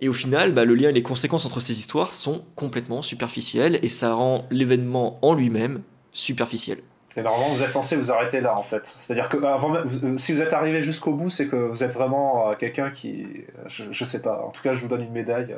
[0.01, 3.79] Et au final, bah, le lien et les conséquences entre ces histoires sont complètement superficielles
[3.84, 6.79] et ça rend l'événement en lui-même superficiel.
[7.15, 8.95] Et normalement, vous êtes censé vous arrêter là, en fait.
[8.99, 9.76] C'est-à-dire que avant,
[10.17, 13.28] si vous êtes arrivé jusqu'au bout, c'est que vous êtes vraiment euh, quelqu'un qui.
[13.67, 14.43] Je, je, sais pas.
[14.47, 15.56] En tout cas, je vous donne une médaille.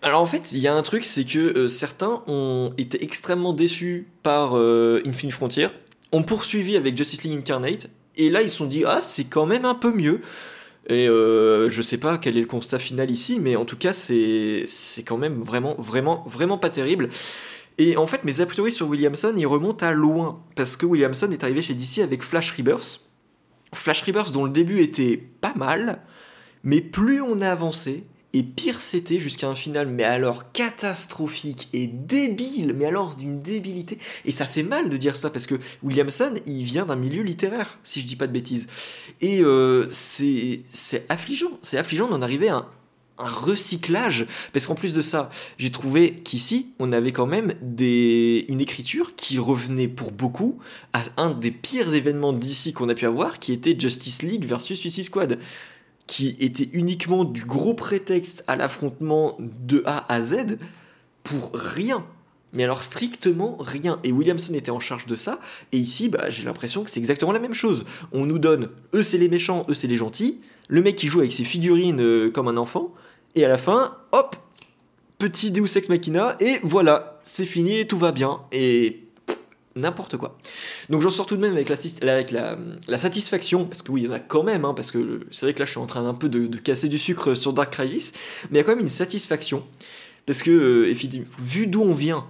[0.00, 3.52] Alors en fait, il y a un truc, c'est que euh, certains ont été extrêmement
[3.52, 5.68] déçus par euh, Infinite Frontier,
[6.12, 9.46] ont poursuivi avec Justice League Incarnate, et là ils se sont dit ah c'est quand
[9.46, 10.20] même un peu mieux.
[10.88, 13.92] Et euh, je sais pas quel est le constat final ici, mais en tout cas
[13.92, 17.08] c'est c'est quand même vraiment vraiment vraiment pas terrible.
[17.78, 21.30] Et en fait, mes a priori sur Williamson, ils remontent à loin, parce que Williamson
[21.30, 23.08] est arrivé chez DC avec Flash Rebirth.
[23.72, 26.02] Flash Rebirth dont le début était pas mal,
[26.64, 31.86] mais plus on a avancé, et pire c'était jusqu'à un final, mais alors catastrophique et
[31.86, 33.98] débile, mais alors d'une débilité.
[34.24, 37.78] Et ça fait mal de dire ça, parce que Williamson, il vient d'un milieu littéraire,
[37.84, 38.66] si je dis pas de bêtises.
[39.20, 40.64] Et euh, c'est
[41.08, 42.66] affligeant, c'est affligeant d'en arriver à un
[43.18, 44.26] un recyclage.
[44.52, 48.46] Parce qu'en plus de ça, j'ai trouvé qu'ici, on avait quand même des...
[48.48, 50.58] une écriture qui revenait pour beaucoup
[50.92, 54.78] à un des pires événements d'ici qu'on a pu avoir, qui était Justice League versus
[54.78, 55.38] Suicide Squad.
[56.06, 60.56] Qui était uniquement du gros prétexte à l'affrontement de A à Z
[61.22, 62.06] pour rien.
[62.52, 64.00] Mais alors strictement rien.
[64.04, 65.38] Et Williamson était en charge de ça.
[65.72, 67.84] Et ici, bah, j'ai l'impression que c'est exactement la même chose.
[68.12, 70.40] On nous donne, eux c'est les méchants, eux c'est les gentils.
[70.68, 72.94] Le mec qui joue avec ses figurines euh, comme un enfant.
[73.38, 74.34] Et à la fin, hop,
[75.16, 79.04] petit Deus Ex Machina, et voilà, c'est fini, tout va bien, et
[79.76, 80.36] n'importe quoi.
[80.90, 81.68] Donc j'en sors tout de même avec,
[82.32, 85.46] la, satisfaction, parce que oui, il y en a quand même, hein, parce que c'est
[85.46, 87.72] vrai que là je suis en train un peu de, casser du sucre sur Dark
[87.72, 88.12] Crisis,
[88.50, 89.64] mais il y a quand même une satisfaction,
[90.26, 92.26] parce que, euh, vu d'où on vient,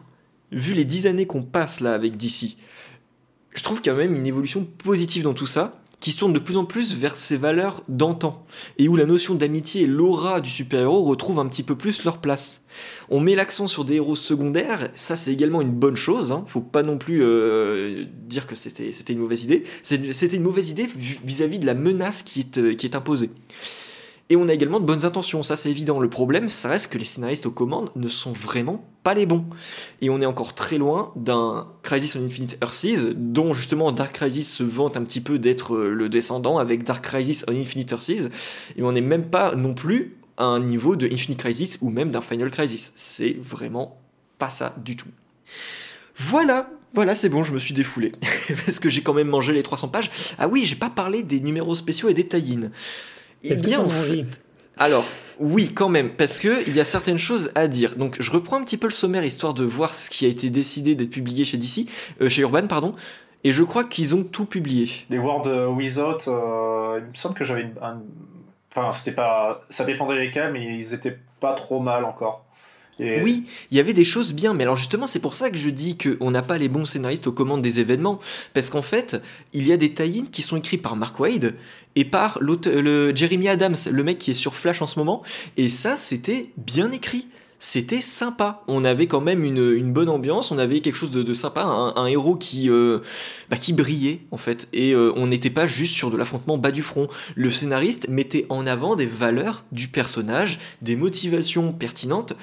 [0.52, 2.58] vu les dix années qu'on passe là avec DC,
[3.54, 6.32] je trouve qu'il y a même une évolution positive dans tout ça, qui se tourne
[6.32, 8.46] de plus en plus vers ses valeurs d'antan,
[8.78, 12.18] et où la notion d'amitié et l'aura du super-héros retrouvent un petit peu plus leur
[12.18, 12.64] place.
[13.08, 16.44] On met l'accent sur des héros secondaires, ça c'est également une bonne chose, hein.
[16.46, 20.88] faut pas non plus euh, dire que c'était une mauvaise idée, c'était une mauvaise idée
[21.24, 23.30] vis-à-vis de la menace qui est, euh, qui est imposée.
[24.30, 26.00] Et on a également de bonnes intentions, ça c'est évident.
[26.00, 29.46] Le problème, ça reste que les scénaristes aux commandes ne sont vraiment pas les bons.
[30.02, 34.52] Et on est encore très loin d'un Crisis on Infinite Earths, dont justement Dark Crisis
[34.52, 38.30] se vante un petit peu d'être euh, le descendant avec Dark Crisis on Infinite Earths.
[38.76, 42.10] Et on n'est même pas non plus à un niveau de Infinite Crisis ou même
[42.10, 42.92] d'un Final Crisis.
[42.96, 43.98] C'est vraiment
[44.36, 45.08] pas ça du tout.
[46.18, 48.12] Voilà, voilà, c'est bon, je me suis défoulé.
[48.66, 50.10] Parce que j'ai quand même mangé les 300 pages.
[50.38, 52.58] Ah oui, j'ai pas parlé des numéros spéciaux et des tie
[53.42, 53.84] eh bien,
[54.80, 55.04] alors,
[55.40, 57.96] oui, quand même, parce qu'il y a certaines choses à dire.
[57.96, 60.50] Donc, je reprends un petit peu le sommaire histoire de voir ce qui a été
[60.50, 61.88] décidé d'être publié chez DC,
[62.20, 62.94] euh, chez Urban, pardon.
[63.44, 64.88] Et je crois qu'ils ont tout publié.
[65.10, 65.46] Les World
[65.76, 68.00] Without, euh, il me semble que j'avais un...
[68.74, 69.62] Enfin, c'était pas.
[69.70, 72.44] Ça dépendait lesquels, mais ils étaient pas trop mal encore.
[73.00, 75.70] Oui, il y avait des choses bien, mais alors justement, c'est pour ça que je
[75.70, 78.18] dis qu'on n'a pas les bons scénaristes aux commandes des événements,
[78.54, 79.20] parce qu'en fait,
[79.52, 81.54] il y a des tie qui sont écrits par Mark Wade
[81.96, 85.22] et par le Jeremy Adams, le mec qui est sur Flash en ce moment,
[85.56, 88.62] et ça, c'était bien écrit c'était sympa.
[88.68, 92.36] On avait quand même une, bonne ambiance, on avait quelque chose de, sympa, un, héros
[92.36, 93.00] qui, euh,
[93.50, 94.68] bah, qui brillait en fait.
[94.72, 97.08] Et euh, on n'était pas juste sur de l'affrontement bas du front.
[97.34, 102.34] Le scénariste mettait en avant des valeurs du personnage, des motivations pertinentes.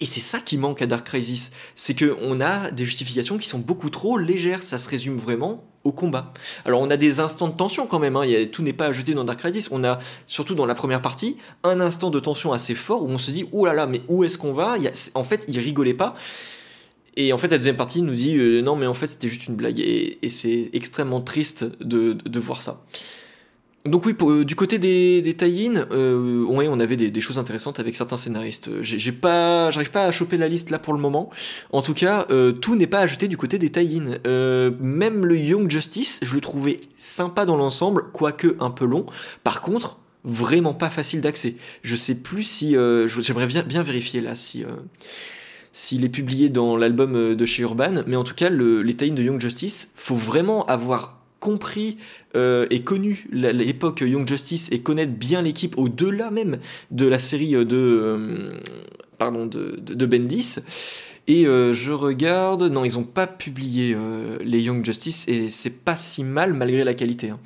[0.00, 3.58] Et c'est ça qui manque à Dark Crisis, c'est qu'on a des justifications qui sont
[3.58, 6.32] beaucoup trop légères, ça se résume vraiment au combat.
[6.64, 8.24] Alors on a des instants de tension quand même, hein.
[8.50, 11.36] tout n'est pas à jeter dans Dark Crisis, on a surtout dans la première partie
[11.62, 14.24] un instant de tension assez fort où on se dit oh là là mais où
[14.24, 14.76] est-ce qu'on va?
[15.14, 16.14] En fait il rigolait pas.
[17.16, 19.46] Et en fait la deuxième partie nous dit euh, non mais en fait c'était juste
[19.46, 22.82] une blague et, c'est extrêmement triste de, de voir ça.
[23.84, 27.96] Donc oui, pour, du côté des, des tie-in, ouais, on avait des, choses intéressantes avec
[27.96, 28.70] certains scénaristes.
[28.82, 31.30] J'ai pas, j'arrive pas à choper la liste là pour le moment.
[31.72, 32.26] En tout cas,
[32.60, 34.18] tout n'est pas ajouté du côté des tie-in.
[34.80, 39.06] même le Young Justice, je le trouvais sympa dans l'ensemble, quoique un peu long.
[39.42, 41.56] Par contre, vraiment pas facile d'accès.
[41.82, 44.64] Je sais plus si, j'aimerais bien, bien vérifier là si
[45.72, 48.94] s'il est publié dans l'album euh, de chez Urban, mais en tout cas, le, les
[48.94, 51.98] tie de Young Justice, faut vraiment avoir compris
[52.36, 56.58] euh, et connu l'époque Young Justice et connaître bien l'équipe au-delà même
[56.90, 58.52] de la série de, euh,
[59.18, 60.60] pardon, de, de, Bendis.
[61.28, 63.96] Et je regarde, non, ils n'ont pas publié
[64.40, 67.30] les Young Justice et c'est pas si mal malgré la qualité.
[67.30, 67.38] Hein.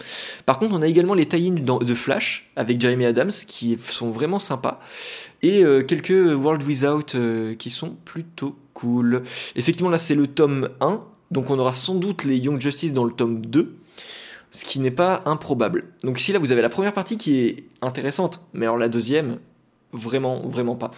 [0.47, 4.39] Par contre, on a également les tie de Flash avec Jeremy Adams qui sont vraiment
[4.39, 4.81] sympas
[5.43, 9.23] et euh, quelques World Without euh, qui sont plutôt cool.
[9.55, 13.05] Effectivement, là, c'est le tome 1, donc on aura sans doute les Young Justice dans
[13.05, 13.75] le tome 2,
[14.57, 15.85] ce qui n'est pas improbable.
[16.03, 19.37] Donc ici, là, vous avez la première partie qui est intéressante, mais alors la deuxième,
[19.93, 20.93] vraiment, vraiment pas.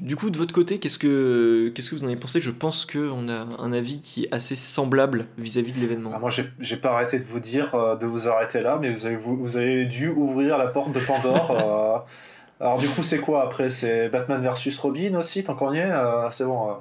[0.00, 2.40] Du coup, de votre côté, qu'est-ce que, qu'est-ce que vous en avez pensé?
[2.40, 6.10] Je pense qu'on a un avis qui est assez semblable vis-à-vis de l'événement.
[6.12, 9.06] Ah, moi, j'ai, pas arrêté de vous dire euh, de vous arrêter là, mais vous
[9.06, 12.04] avez, vous, vous avez dû ouvrir la porte de Pandore.
[12.60, 13.68] Alors du coup, c'est quoi après?
[13.68, 15.90] C'est Batman versus Robin aussi, tant qu'on y est?
[15.90, 16.76] Euh, C'est bon.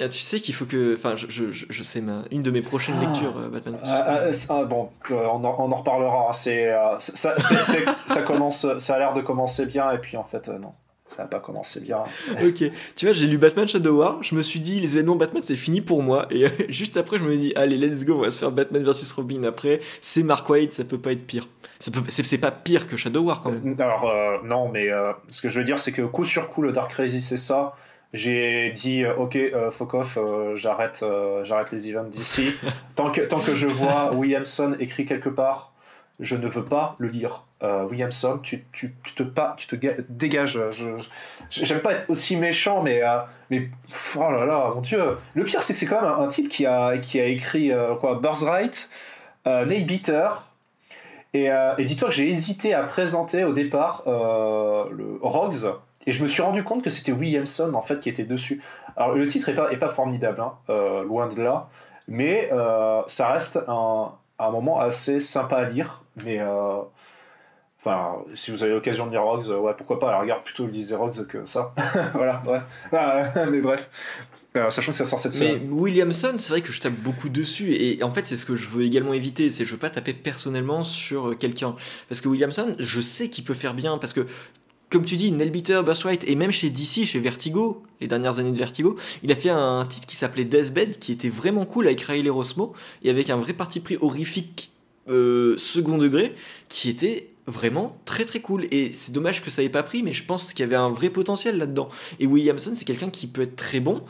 [0.00, 0.08] Euh.
[0.08, 0.94] tu sais qu'il faut que.
[0.94, 2.24] Enfin, je, je, je, sais, ma...
[2.30, 3.04] une de mes prochaines ah.
[3.04, 4.30] lectures, euh, Batman ah, Robin.
[4.48, 6.32] Ah, bon, on en, on, en, reparlera.
[6.32, 10.72] C'est, ça, ça, commence, ça a l'air de commencer bien, et puis en fait, non.
[11.08, 12.02] Ça n'a pas commencé bien.
[12.44, 15.40] ok, tu vois, j'ai lu Batman Shadow War, je me suis dit, les événements Batman,
[15.44, 16.26] c'est fini pour moi.
[16.30, 19.12] Et juste après, je me dis, allez, let's go, on va se faire Batman versus
[19.12, 19.44] Robin.
[19.44, 21.46] Après, c'est Mark Waid, ça peut pas être pire.
[21.78, 23.76] C'est pas pire que Shadow War quand même.
[23.78, 26.48] Euh, alors euh, non, mais euh, ce que je veux dire, c'est que coup sur
[26.48, 27.74] coup, le Dark Crazy, c'est ça.
[28.12, 29.38] J'ai dit ok,
[29.70, 30.18] fuck off,
[30.54, 31.04] j'arrête,
[31.42, 32.52] j'arrête les events d'ici.
[32.94, 35.72] tant que tant que je vois Williamson écrit quelque part,
[36.20, 37.44] je ne veux pas le lire.
[37.62, 39.76] Williamson, tu, tu, tu, te pas, tu te
[40.08, 40.60] dégages.
[41.50, 43.02] J'aime pas être aussi méchant, mais
[43.50, 43.68] mais
[44.16, 45.18] oh là là, mon dieu.
[45.34, 48.20] Le pire, c'est que c'est quand même un, type qui a qui a écrit quoi,
[48.20, 48.88] Birthright,
[49.44, 50.46] Nate Beater.
[51.44, 55.74] Euh, et, dis-toi que j'ai hésité à présenter au départ euh, le Rogues,
[56.06, 58.62] et je me suis rendu compte que c'était Williamson en fait qui était dessus.
[58.96, 61.68] Alors le titre est pas, est pas formidable, hein, euh, loin de là,
[62.08, 62.50] mais
[63.08, 66.02] ça reste un, un, moment assez sympa à lire.
[66.24, 66.40] Mais
[67.80, 70.08] enfin, si vous avez l'occasion de lire Rogues, ouais, pourquoi pas.
[70.08, 71.74] Alors regarde plutôt lisez Rogues que ça.
[72.14, 73.46] voilà, ouais.
[73.50, 73.90] mais bref.
[74.56, 75.60] Euh, sachant que ça sort cette semaine.
[75.68, 78.56] Mais Williamson, c'est vrai que je tape beaucoup dessus et en fait c'est ce que
[78.56, 81.74] je veux également éviter, c'est je veux pas taper personnellement sur euh, quelqu'un
[82.08, 84.26] parce que Williamson, je sais qu'il peut faire bien parce que
[84.90, 88.58] comme tu dis, Nelbiter, Birthright, et même chez DC, chez Vertigo, les dernières années de
[88.58, 92.30] Vertigo, il a fait un titre qui s'appelait Deathbed, qui était vraiment cool avec Riley
[92.30, 92.72] Rosmo,
[93.02, 94.70] et avec un vrai parti pris horrifique
[95.08, 96.34] euh, second degré,
[96.68, 98.66] qui était vraiment très très cool.
[98.70, 100.90] Et c'est dommage que ça ait pas pris, mais je pense qu'il y avait un
[100.90, 101.88] vrai potentiel là-dedans.
[102.20, 104.02] Et Williamson, c'est quelqu'un qui peut être très bon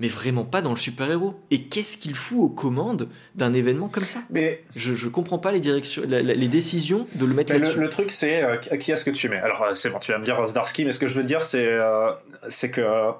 [0.00, 1.34] mais vraiment pas dans le super-héros.
[1.50, 4.20] Et qu'est-ce qu'il fout aux commandes d'un événement comme ça?
[4.30, 7.78] Mais je, je comprends pas les, directions, les décisions de le mettre là-dessus.
[7.78, 9.38] Le, truc, c'est euh, qui est-ce que tu mets?
[9.38, 11.42] Alors, euh, c'est bon, tu vas me dire Zdarsky, mais ce que je veux dire,
[11.42, 12.10] c'est euh,
[12.48, 13.10] c'est que.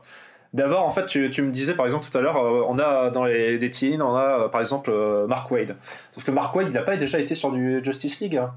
[0.53, 2.35] D'abord, en fait, tu, tu, me disais par exemple tout à l'heure,
[2.69, 4.91] on a dans les des teens, on a par exemple
[5.29, 5.77] Mark Wade.
[6.13, 8.37] Sauf que Mark Wade, il n'a pas déjà été sur du Justice League.
[8.37, 8.53] Hein.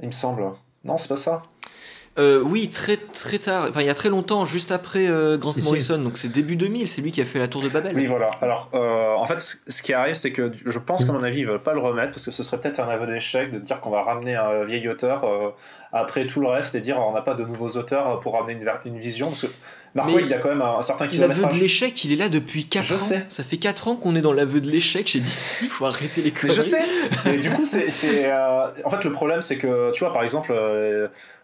[0.00, 0.42] Il me semble.
[0.82, 1.44] Non, c'est pas ça.
[2.18, 5.54] Euh, oui, très très tard, enfin il y a très longtemps, juste après euh, Grant
[5.62, 7.96] Morrison, donc c'est début 2000, c'est lui qui a fait la tour de Babel.
[7.96, 8.28] Oui, voilà.
[8.42, 11.46] Alors, euh, en fait, ce qui arrive, c'est que je pense qu'à mon avis, ils
[11.46, 13.88] veulent pas le remettre parce que ce serait peut-être un aveu d'échec de dire qu'on
[13.88, 15.24] va ramener un vieil auteur
[15.94, 18.70] après tout le reste et dire on n'a pas de nouveaux auteurs pour ramener une,
[18.84, 19.28] une vision.
[19.28, 19.46] Parce que
[19.94, 21.40] Mark il y a quand même un, certain kilomètre.
[21.40, 22.98] L'aveu de l'échec, il est là depuis 4 je ans.
[22.98, 23.24] Sais.
[23.28, 26.20] Ça fait 4 ans qu'on est dans l'aveu de l'échec chez DC, il faut arrêter
[26.20, 26.56] les conneries.
[26.56, 26.82] je sais.
[27.26, 27.86] Et du coup, c'est.
[28.84, 30.52] en fait, le problème, c'est que, tu vois, par exemple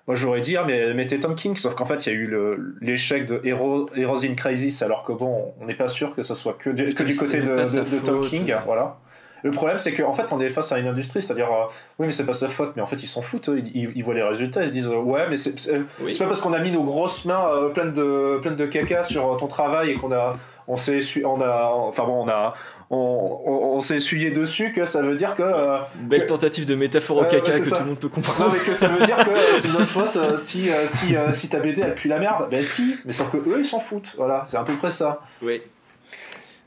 [0.09, 2.35] moi, j'aurais dit, ah, mais mettez Tom King, sauf qu'en fait, il y a eu
[2.81, 6.35] l'échec de Hero, Heroes in Crisis, alors que bon, on n'est pas sûr que ce
[6.35, 8.55] soit que, du côté de, Tom King.
[8.64, 8.97] Voilà.
[9.42, 11.66] Le problème, c'est qu'en fait, on est face à une industrie, c'est-à-dire, euh,
[11.99, 14.23] oui, mais c'est pas sa faute, mais en fait, ils s'en foutent, ils, voient les
[14.23, 15.77] résultats, ils se disent, ouais, mais c'est
[16.18, 19.37] pas parce qu'on a mis nos grosses mains euh, pleines, de, pleines de caca sur
[19.37, 20.33] ton travail et qu'on a,
[20.68, 22.54] on s'est on a, enfin bon, on a,
[22.90, 23.40] on,
[23.74, 25.42] on, s'est essuyé dessus que ça veut dire que.
[25.42, 28.50] Euh, Belle tentative de métaphore au caca que tout le monde peut comprendre.
[28.50, 31.48] Non, mais que ça veut dire que c'est notre faute euh, si, euh, si, si
[31.48, 32.48] ta BD elle pue la merde.
[32.50, 34.14] Ben si, mais sauf que eux ils s'en foutent.
[34.18, 35.22] Voilà, c'est à peu près ça.
[35.42, 35.62] Oui.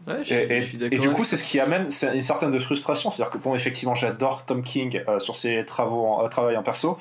[0.08, 0.64] Ouais, je, et,
[0.96, 3.12] et, du coup, c'est ce qui amène une certaine de frustration.
[3.12, 6.98] C'est-à-dire que, bon, effectivement, j'adore Tom King sur ses travaux en, travail en perso,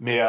[0.00, 0.20] mais,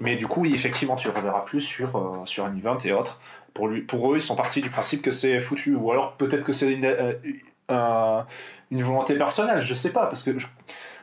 [0.00, 3.20] mais du coup, oui, effectivement, tu reverras plus sur, sur un event et autres
[3.54, 5.74] pour, lui, pour eux, ils sont partis du principe que c'est foutu.
[5.74, 8.22] Ou alors peut-être que c'est une, euh,
[8.70, 10.32] une, volonté personnelle, je sais pas, parce que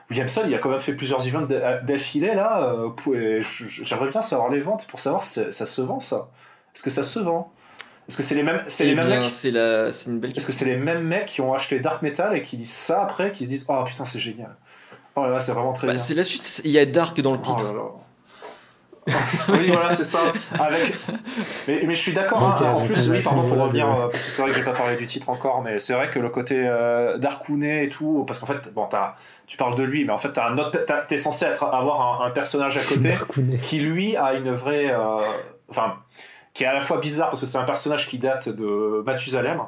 [0.09, 1.47] Williamson, il a quand même fait plusieurs events
[1.83, 2.75] d'affilée là.
[3.81, 6.29] J'aimerais bien savoir les ventes pour savoir si ça se vend ça.
[6.75, 7.51] Est-ce que ça se vend?
[8.09, 9.89] Est-ce que c'est les mêmes, c'est les Eh mêmes mecs c'est la...
[10.07, 12.57] une belle Est-ce que c'est les mêmes mecs qui ont acheté Dark Metal et qui
[12.57, 14.55] disent ça après, qui se disent oh putain c'est génial.
[15.15, 16.01] Oh là là, c'est vraiment très Bah, bien.
[16.01, 17.65] c'est la suite, il y a Dark dans le Oh titre.
[17.65, 17.83] là là.
[19.49, 20.19] oui, voilà, c'est ça.
[20.59, 20.93] Avec...
[21.67, 22.43] Mais, mais je suis d'accord.
[22.43, 22.55] hein.
[22.55, 24.95] Ok, en plus, oui, pardon pour revenir, parce que c'est vrai que j'ai pas parlé
[24.95, 28.45] du titre encore, mais c'est vrai que le côté euh, Darkounet et tout, parce qu'en
[28.45, 29.15] fait, bon, t'as-
[29.47, 32.25] tu parles de lui, mais en fait, t'as un autre, t'es censé être, avoir un,
[32.27, 33.09] un personnage à côté
[33.61, 35.21] qui lui a une vraie, euh,
[35.69, 35.95] enfin,
[36.53, 39.61] qui est à la fois bizarre parce que c'est un personnage qui date de Mathusalem,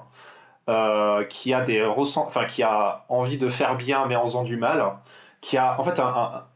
[0.70, 4.44] euh, qui a des ressent, enfin, qui a envie de faire bien mais en faisant
[4.44, 4.84] du mal,
[5.42, 6.06] qui a en fait un,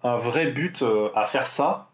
[0.03, 1.86] un- un vrai but euh, à faire ça.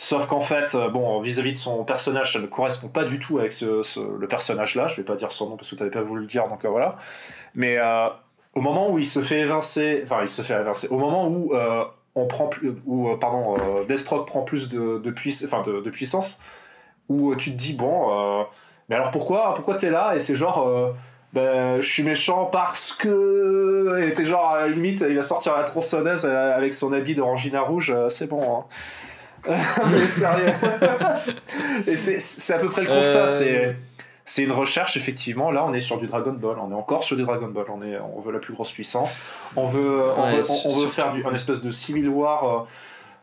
[0.00, 3.40] Sauf qu'en fait, euh, bon, vis-à-vis de son personnage, ça ne correspond pas du tout
[3.40, 3.82] avec ce,
[4.16, 4.86] le personnage-là.
[4.86, 6.64] Je vais pas dire son nom parce que tu n'avais pas voulu le dire, donc
[6.64, 6.94] euh, voilà.
[7.56, 8.06] Mais euh,
[8.54, 11.52] au moment où il se fait évincer, enfin, il se fait évincer, au moment où
[11.52, 11.82] euh,
[12.14, 15.90] on prend plus, où, pardon, euh, Deathstroke prend plus de, de, puiss- enfin, de, de
[15.90, 16.40] puissance,
[17.08, 18.46] où tu te dis, bon,
[18.88, 20.14] mais alors pourquoi, pourquoi t'es là?
[20.14, 20.94] Et c'est genre,
[21.32, 24.00] ben, je suis méchant parce que.
[24.02, 27.62] Et t'es genre, à la limite, il va sortir la tronçonneuse avec son habit d'orangina
[27.62, 28.58] rouge, c'est bon.
[28.58, 28.64] hein.
[29.90, 30.52] mais sérieux.
[31.86, 33.20] Et c'est- à peu près le constat.
[33.22, 33.76] Euh, C'est.
[34.30, 35.50] C'est une recherche, effectivement.
[35.50, 36.58] Là, on est sur du Dragon Ball.
[36.60, 37.64] On est encore sur du Dragon Ball.
[37.70, 39.22] On, est, on veut la plus grosse puissance.
[39.56, 42.66] On veut, on Ouais, veut, on faire du, un espèce de Civil War.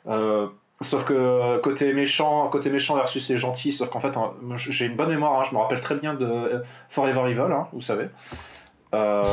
[0.07, 0.47] euh, euh,
[0.81, 3.71] sauf que côté méchant, côté méchant versus les gentils.
[3.71, 5.39] Sauf qu'en fait, hein, j'ai une bonne mémoire.
[5.39, 5.43] hein.
[5.47, 8.05] je me rappelle très bien de Forever Evil, hein, vous savez.
[8.93, 9.23] Euh,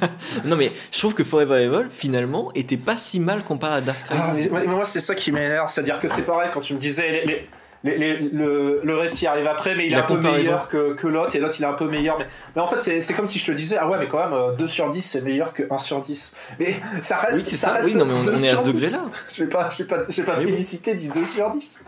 [0.44, 3.98] Non mais je trouve que Forever Evil finalement était pas si mal comparé à Dark
[4.10, 4.50] Ah, Crisis.
[4.50, 5.68] mais- mais moi, c'est ça qui m'énerve.
[5.68, 7.48] C'est-à-dire que c'est pareil quand tu me disais les, les-
[7.84, 11.08] les- les- le, le récit arrive après, mais il est un peu meilleur que, que
[11.08, 12.16] l'autre, et l'autre il est un peu meilleur.
[12.18, 14.32] Mais, mais en fait, c'est comme si je te disais, ah ouais, mais quand même,
[14.32, 16.36] euh, 2 sur 10 c'est meilleur que 1 sur 10.
[16.60, 17.38] Mais ça reste.
[17.38, 17.72] Oui, c'est ça.
[17.72, 18.72] reste Oui, non, mais on- 2 on est à sur ce 10.
[18.72, 19.04] degré-là.
[19.32, 20.50] Je vais pas, je vais pas, je vais pas Oui, oui.
[20.52, 21.84] féliciter du 2 sur 10.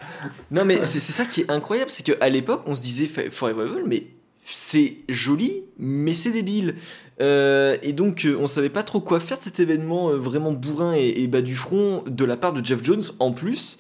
[0.51, 3.83] Non mais c'est ça qui est incroyable, c'est qu'à l'époque on se disait Forever Evil,
[3.87, 4.03] mais
[4.45, 6.75] c'est joli, mais c'est débile.
[7.21, 10.51] Euh, et donc euh, on savait pas trop quoi faire de cet événement euh, vraiment
[10.53, 13.79] bourrin et, et bas du front de la part de Jeff Jones en plus.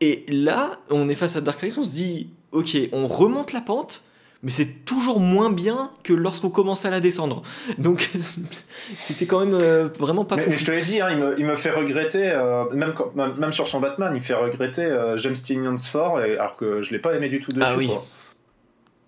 [0.00, 3.60] Et là, on est face à Dark Crisis, on se dit, ok, on remonte la
[3.60, 4.02] pente,
[4.42, 7.42] mais c'est toujours moins bien que lorsqu'on commence à la descendre.
[7.78, 8.10] Donc
[8.98, 11.44] c'était quand même euh, vraiment pas Mais, je te l'ai dit, hein, il, me, il
[11.46, 15.16] me fait regretter, euh, même, quand- même, même sur son Batman, il fait regretter euh,
[15.18, 17.66] James Tynion Ford, et, alors que je l'ai pas aimé du tout dessus.
[17.70, 17.86] Ah oui.
[17.88, 18.06] quoi.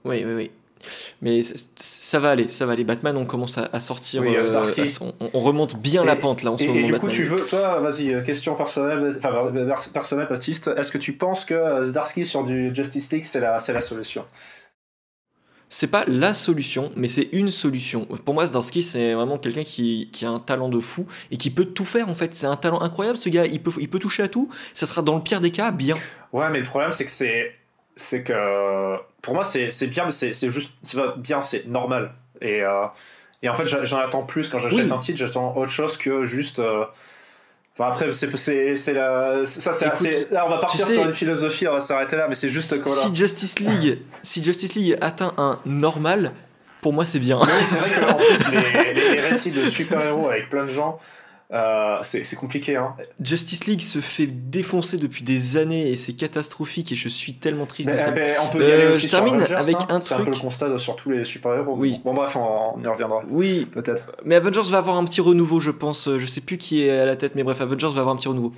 [0.04, 0.50] Oui, oui, oui.
[1.22, 1.40] Mais
[1.76, 2.84] ça va aller, ça va aller.
[2.84, 4.22] Batman, on commence à, à sortir.
[4.22, 6.80] Oui, euh, son- on, on remonte bien Et- la pente là en ce Et, moment.
[6.80, 9.32] et du coup, tu veux, toi, vas-y, euh, question personnelle, enfin,
[9.92, 13.56] personnelle, Baptiste, est-ce que tu penses que euh, Zdarsky sur du Justice League, c'est la,
[13.66, 14.24] la solution?
[15.68, 18.04] C'est pas la solution, mais c'est une solution.
[18.24, 21.50] Pour moi, Zdarsky, c'est vraiment quelqu'un qui, qui a un talent de fou et qui
[21.50, 22.34] peut tout faire en fait.
[22.36, 23.46] C'est un talent incroyable ce gars.
[23.46, 24.48] Il peut, il peut toucher à tout.
[24.74, 25.96] Ça sera dans le pire des cas bien.
[26.32, 27.50] Ouais, mais le problème, c'est que c'est.
[27.96, 28.96] C'est que.
[29.22, 30.70] Pour moi, c'est bien, mais c'est juste.
[30.82, 32.12] C'est pas bien, c'est normal.
[32.40, 32.84] Et, euh,
[33.42, 34.92] et en fait, j'en attends plus quand j'achète Oui.
[34.92, 36.58] un titre, j'attends autre chose que juste.
[36.58, 36.84] euh,
[37.78, 39.44] Enfin, après, c'est la.
[39.44, 40.30] Ça, c'est.
[40.30, 42.48] Là, on va partir tu sais- sur une philosophie, on va s'arrêter là, mais c'est
[42.48, 42.88] juste que.
[42.88, 43.02] voilà.
[43.02, 46.32] Si Justice League, si Justice League atteint un normal,
[46.80, 47.38] pour moi c'est bien.
[47.38, 50.98] Oui, c'est vrai qu'en plus, les, les- les récits de super-héros avec plein de gens,
[51.52, 52.76] euh, c'est compliqué.
[52.76, 52.94] Hein.
[53.20, 57.66] Justice League se fait défoncer depuis des années et c'est catastrophique et je suis tellement
[57.66, 58.10] triste de ça.
[58.10, 59.86] mais on peut y Euh, aller je aussi termine Avengers, avec hein.
[59.90, 60.34] un C'est un peu truc.
[60.34, 61.74] le constat sur tous les super-héros.
[61.76, 62.00] Oui.
[62.04, 63.22] Bon, bref, on, y reviendra.
[63.28, 64.04] Oui, Peut-être.
[64.24, 66.08] mais Avengers va avoir un petit renouveau, je pense.
[66.08, 68.16] Euh, Je sais plus qui est à la tête, mais bref, Avengers va avoir un
[68.16, 68.52] petit renouveau.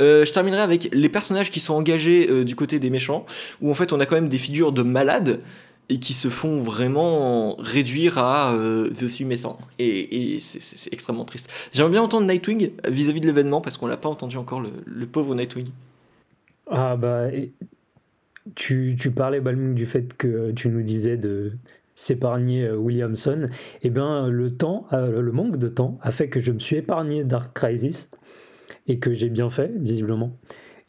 [0.00, 3.24] Euh, je terminerai avec les personnages qui sont engagés du côté des méchants,
[3.62, 5.40] où en fait on a quand même des figures de malades
[5.88, 9.58] et qui se font vraiment réduire à euh, je suis méchant.
[9.78, 11.50] Et, c'est- extrêmement triste.
[11.72, 15.34] J'aimerais bien entendre Nightwing vis-à-vis de l'événement parce qu'on l'a pas entendu encore, le, pauvre
[15.34, 15.68] Nightwing.
[16.70, 17.26] Ah bah,
[18.54, 21.52] tu, tu parlais, Balmung, du fait que tu nous disais de
[21.94, 23.48] s'épargner euh, Williamson.
[23.82, 26.76] Eh bien, le temps, euh, le manque de temps a fait que je me suis
[26.76, 28.10] épargné Dark Crisis
[28.86, 30.36] et que j'ai bien fait, visiblement.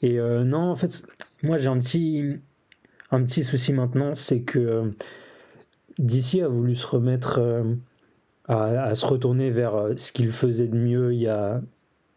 [0.01, 1.05] Et euh, non, en fait,
[1.43, 2.37] moi j'ai un petit,
[3.11, 4.83] un petit souci maintenant, c'est que euh,
[5.99, 7.63] DC a voulu se remettre euh,
[8.47, 11.61] à, se retourner vers euh, ce qu'il faisait de mieux il y a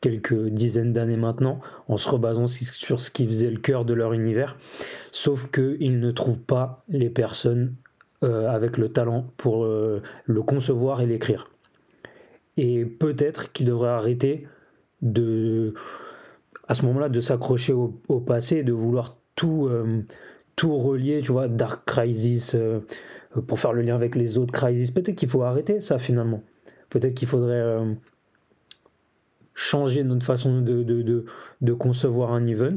[0.00, 4.12] quelques dizaines d'années maintenant, en se rebasant sur ce qui faisait le cœur de leur
[4.12, 4.56] univers.
[5.10, 7.74] Sauf qu'ils ne trouvent pas les personnes
[8.22, 11.50] avec le talent pour le concevoir et l'écrire.
[12.56, 14.46] Et peut-être qu'ils devraient arrêter
[15.02, 15.74] de,
[16.68, 19.68] à ce moment-là, de s'accrocher au, au passé de vouloir tout,
[20.58, 22.80] tout relier, tu vois, Dark Crisis, euh,
[23.46, 24.90] pour faire le lien avec les autres Crisis.
[24.90, 26.42] Peut-être qu'il faut arrêter ça finalement.
[26.90, 27.94] Peut-être qu'il faudrait euh,
[29.54, 31.24] changer notre façon de, de,
[31.60, 32.76] de, concevoir un event,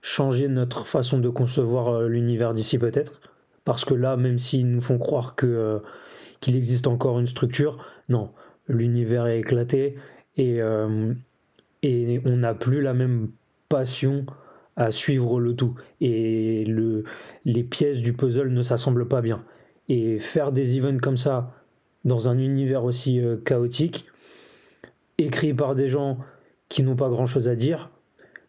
[0.00, 3.20] changer notre façon de concevoir euh, l'univers d'ici peut-être.
[3.64, 5.82] Parce que là, même s'ils nous font croire que,
[6.38, 8.30] qu'il existe encore une structure, non,
[8.68, 9.96] l'univers est éclaté
[10.36, 10.60] et,
[11.82, 13.28] et on n'a plus la même
[13.68, 14.24] passion
[14.78, 15.74] à suivre le tout.
[16.00, 17.04] Et le,
[17.44, 19.44] les pièces du puzzle ne s'assemblent pas bien.
[19.88, 21.52] Et faire des events comme ça,
[22.04, 24.06] dans un univers aussi euh, chaotique,
[25.18, 26.18] écrit par des gens
[26.68, 27.90] qui n'ont pas grand-chose à dire,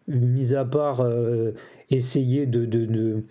[0.07, 1.53] mis à part euh,
[1.89, 3.23] essayer de, de,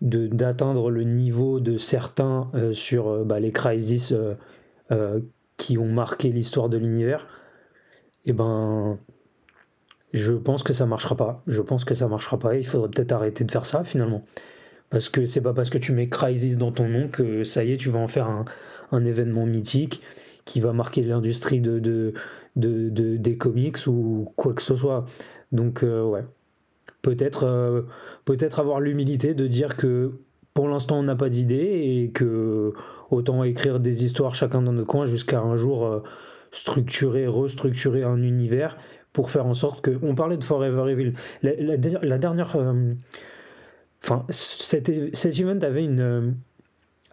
[0.00, 4.16] d'atteindre le niveau de certains euh, sur bah, les crises
[5.56, 7.26] qui ont marqué l'histoire de l'univers,
[8.24, 8.98] et eh ben
[10.12, 11.42] je pense que ça marchera pas.
[11.46, 12.56] Je pense que ça marchera pas.
[12.56, 14.24] Il faudrait peut-être arrêter de faire ça finalement.
[14.90, 17.72] Parce que c'est pas parce que tu mets Crisis dans ton nom que ça y
[17.72, 18.28] est, tu vas en faire
[18.90, 20.00] un, événement mythique
[20.46, 22.14] qui va marquer l'industrie de, de,
[22.56, 25.04] de, des comics ou quoi que ce soit.
[25.52, 26.24] Donc, euh, ouais.
[27.02, 27.82] Peut-être euh,
[28.24, 30.12] peut-être avoir l'humilité de dire que
[30.52, 31.54] pour l'instant on n'a pas d'idée
[32.04, 32.72] et que
[33.10, 36.02] autant écrire des histoires chacun dans notre coin jusqu'à un jour euh,
[36.50, 38.76] structurer, restructurer un univers
[39.30, 39.98] faire en sorte que.
[40.02, 41.12] On parlait de Forever Evil.
[41.42, 42.56] La, dernière.
[44.02, 46.34] Enfin, cet, avait une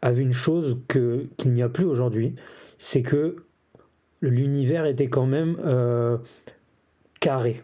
[0.02, 2.36] avait une chose qu'il n'y a plus aujourd'hui,
[2.78, 3.38] c'est que
[4.22, 6.18] l'univers était quand même euh,
[7.20, 7.64] carré.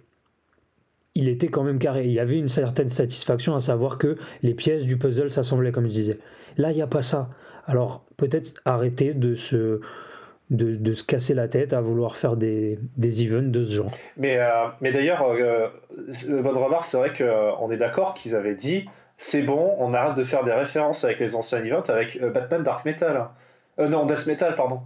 [1.14, 2.06] Il était quand même carré.
[2.06, 5.86] Il y avait une certaine satisfaction à savoir que les pièces du puzzle s'assemblaient, comme
[5.86, 6.20] je disais.
[6.58, 7.30] Là, il n'y a pas ça.
[7.68, 9.82] Alors, peut-être arrêter de se,
[10.52, 13.91] de, se casser la tête à vouloir faire des, des events de ce genre.
[14.18, 15.68] Mais, euh, mais d'ailleurs, euh,
[16.30, 18.86] bonne remarque, c'est vrai qu'on est d'accord qu'ils avaient dit
[19.22, 22.64] c'est bon, on arrête de faire des références avec les anciens events avec euh, Batman
[22.64, 23.28] Dark Metal.
[23.80, 24.82] Euh, non, Death Metal, pardon.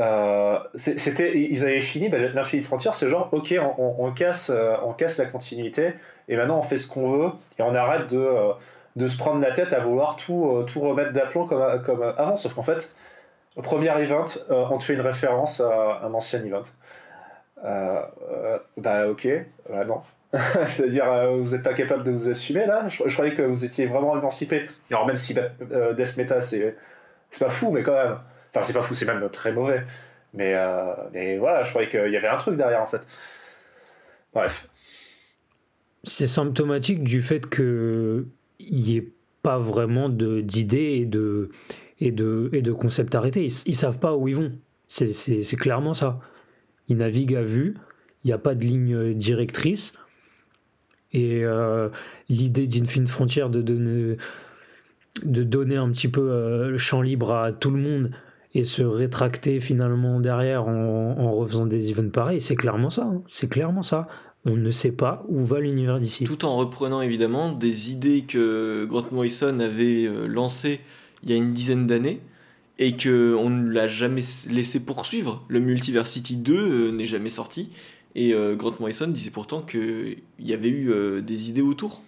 [0.00, 4.52] Euh, c'était, ils avaient fini, bah, l'Infinite Frontier, c'est genre, ok, on, casse,
[4.84, 5.94] on casse la continuité,
[6.28, 8.28] et maintenant on fait ce qu'on veut, et on arrête de,
[8.96, 12.54] de se prendre la tête à vouloir tout, tout remettre d'aplomb comme, comme avant, sauf
[12.54, 12.92] qu'en fait,
[13.58, 16.62] au premier event, on te fait une référence à un ancien event.
[18.76, 19.28] bah ok,
[19.68, 20.00] bah non,
[20.68, 22.86] C'est-à-dire, euh, vous n'êtes pas capable de vous assumer là?
[22.88, 24.66] Je, croyais que vous étiez vraiment émancipé.
[24.90, 26.76] Alors, même si euh, Death Meta, c'est
[27.40, 28.18] pas fou, mais quand même.
[28.50, 29.82] Enfin, c'est pas fou, c'est même très mauvais.
[30.34, 33.00] Mais, euh, mais voilà, je croyais qu'il y avait un truc derrière en fait.
[34.34, 34.68] Bref.
[36.04, 38.26] C'est symptomatique du fait qu'il
[38.60, 39.08] n'y ait
[39.42, 41.50] pas vraiment d'idées et de,
[42.00, 43.44] et, de, et de concepts arrêtés.
[43.44, 44.52] Ils, ils savent pas où ils vont.
[44.88, 46.20] C'est clairement ça.
[46.88, 47.74] Ils naviguent à vue.
[48.24, 49.94] Il n'y a pas de ligne directrice.
[51.12, 51.88] Et euh,
[52.28, 54.16] l'idée d'Infinite Frontier de donner,
[55.24, 58.10] de donner un petit peu euh, le champ libre à tout le monde
[58.54, 63.04] et se rétracter finalement derrière en, en refaisant des events pareils, c'est clairement ça.
[63.04, 63.22] Hein.
[63.26, 64.08] C'est clairement ça.
[64.44, 66.24] On ne sait pas où va l'univers d'ici.
[66.24, 70.80] Tout en reprenant évidemment des idées que Grant Morrison avait euh, lancées
[71.22, 72.20] il y a une dizaine d'années
[72.78, 75.44] et qu'on ne l'a jamais laissé poursuivre.
[75.48, 77.70] Le Multiversity 2 n'est jamais sorti
[78.14, 82.02] et euh, Grant Morrison disait pourtant qu'il y avait eu euh, des idées autour.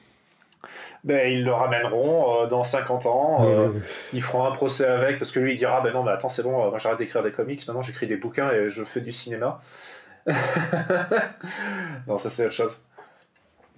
[1.04, 3.72] Ben, ils le ramèneront euh, dans 50 ans.
[4.12, 6.42] Ils feront un procès avec parce que lui il dira Ben non, mais attends, c'est
[6.42, 9.62] bon, moi j'arrête d'écrire des comics, maintenant j'écris des bouquins et je fais du cinéma.
[12.06, 12.84] non, ça c'est autre chose.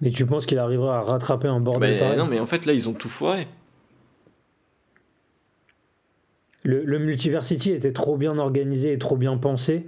[0.01, 2.73] Mais tu penses qu'il arrivera à rattraper un bordel ben, Non, mais en fait là
[2.73, 3.47] ils ont tout foiré.
[6.63, 9.85] Le, Multiversity était trop bien organisé et trop bien pensé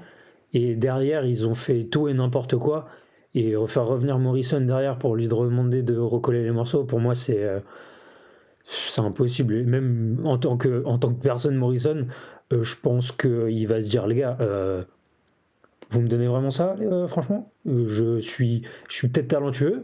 [0.53, 2.87] et derrière, ils ont fait tout et n'importe quoi.
[3.33, 7.43] Et faire revenir Morrison derrière pour lui demander de recoller les morceaux, pour moi, c'est
[7.43, 7.59] euh,
[8.97, 9.65] impossible.
[9.65, 12.07] même en tant que, en tant que personne Morrison,
[12.53, 14.83] euh, je pense qu'il va se dire, les gars, euh,
[15.89, 17.51] vous me donnez vraiment ça, franchement?
[17.65, 19.83] Je suis, je suis peut-être talentueux,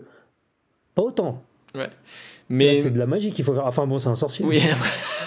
[0.96, 1.44] pas autant.
[1.76, 1.90] Ouais.
[2.52, 3.66] Mais c'est de la magie qu'il faut faire.
[3.66, 4.44] Enfin bon, c'est un sorcier.
[4.46, 4.62] Oui.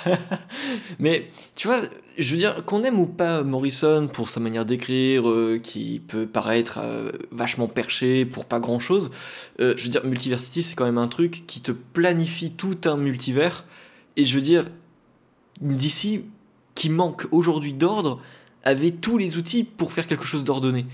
[0.98, 1.80] mais tu vois,
[2.18, 6.26] je veux dire qu'on aime ou pas Morrison pour sa manière d'écrire, euh, qui peut
[6.26, 9.10] paraître euh, vachement perché pour pas grand chose.
[9.60, 12.98] Euh, je veux dire, Multiversity, c'est quand même un truc qui te planifie tout un
[12.98, 13.64] multivers.
[14.18, 14.66] Et je veux dire,
[15.62, 16.26] d'ici
[16.74, 18.20] qui manque aujourd'hui d'ordre
[18.64, 20.84] avait tous les outils pour faire quelque chose d'ordonné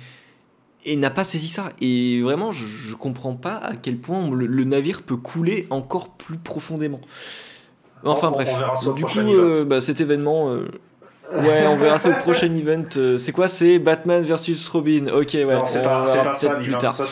[0.84, 1.68] et n'a pas saisi ça.
[1.80, 6.38] Et vraiment, je, je comprends pas à quel point le, navire peut couler encore plus
[6.38, 7.00] profondément.
[8.04, 8.48] Enfin bref.
[8.94, 10.52] du coup, euh, bah, cet événement.
[10.52, 10.68] Euh,
[11.32, 12.84] ouais, on verra ça au prochain event.
[12.96, 13.48] Euh, c'est quoi?
[13.48, 15.08] C'est Batman versus Robin.
[15.08, 15.62] Ok, ouais.
[15.66, 16.96] c'est pas, pas, ça plus tard.
[16.96, 17.06] Ça,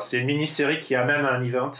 [0.00, 1.70] c'est une mini-série qui amène à un event.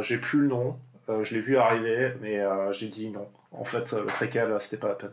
[0.00, 0.76] j'ai plus le nom.
[1.22, 2.40] je l'ai vu arriver, mais
[2.72, 3.26] j'ai dit non.
[3.52, 5.10] En fait, le préquel, c'était pas la peine.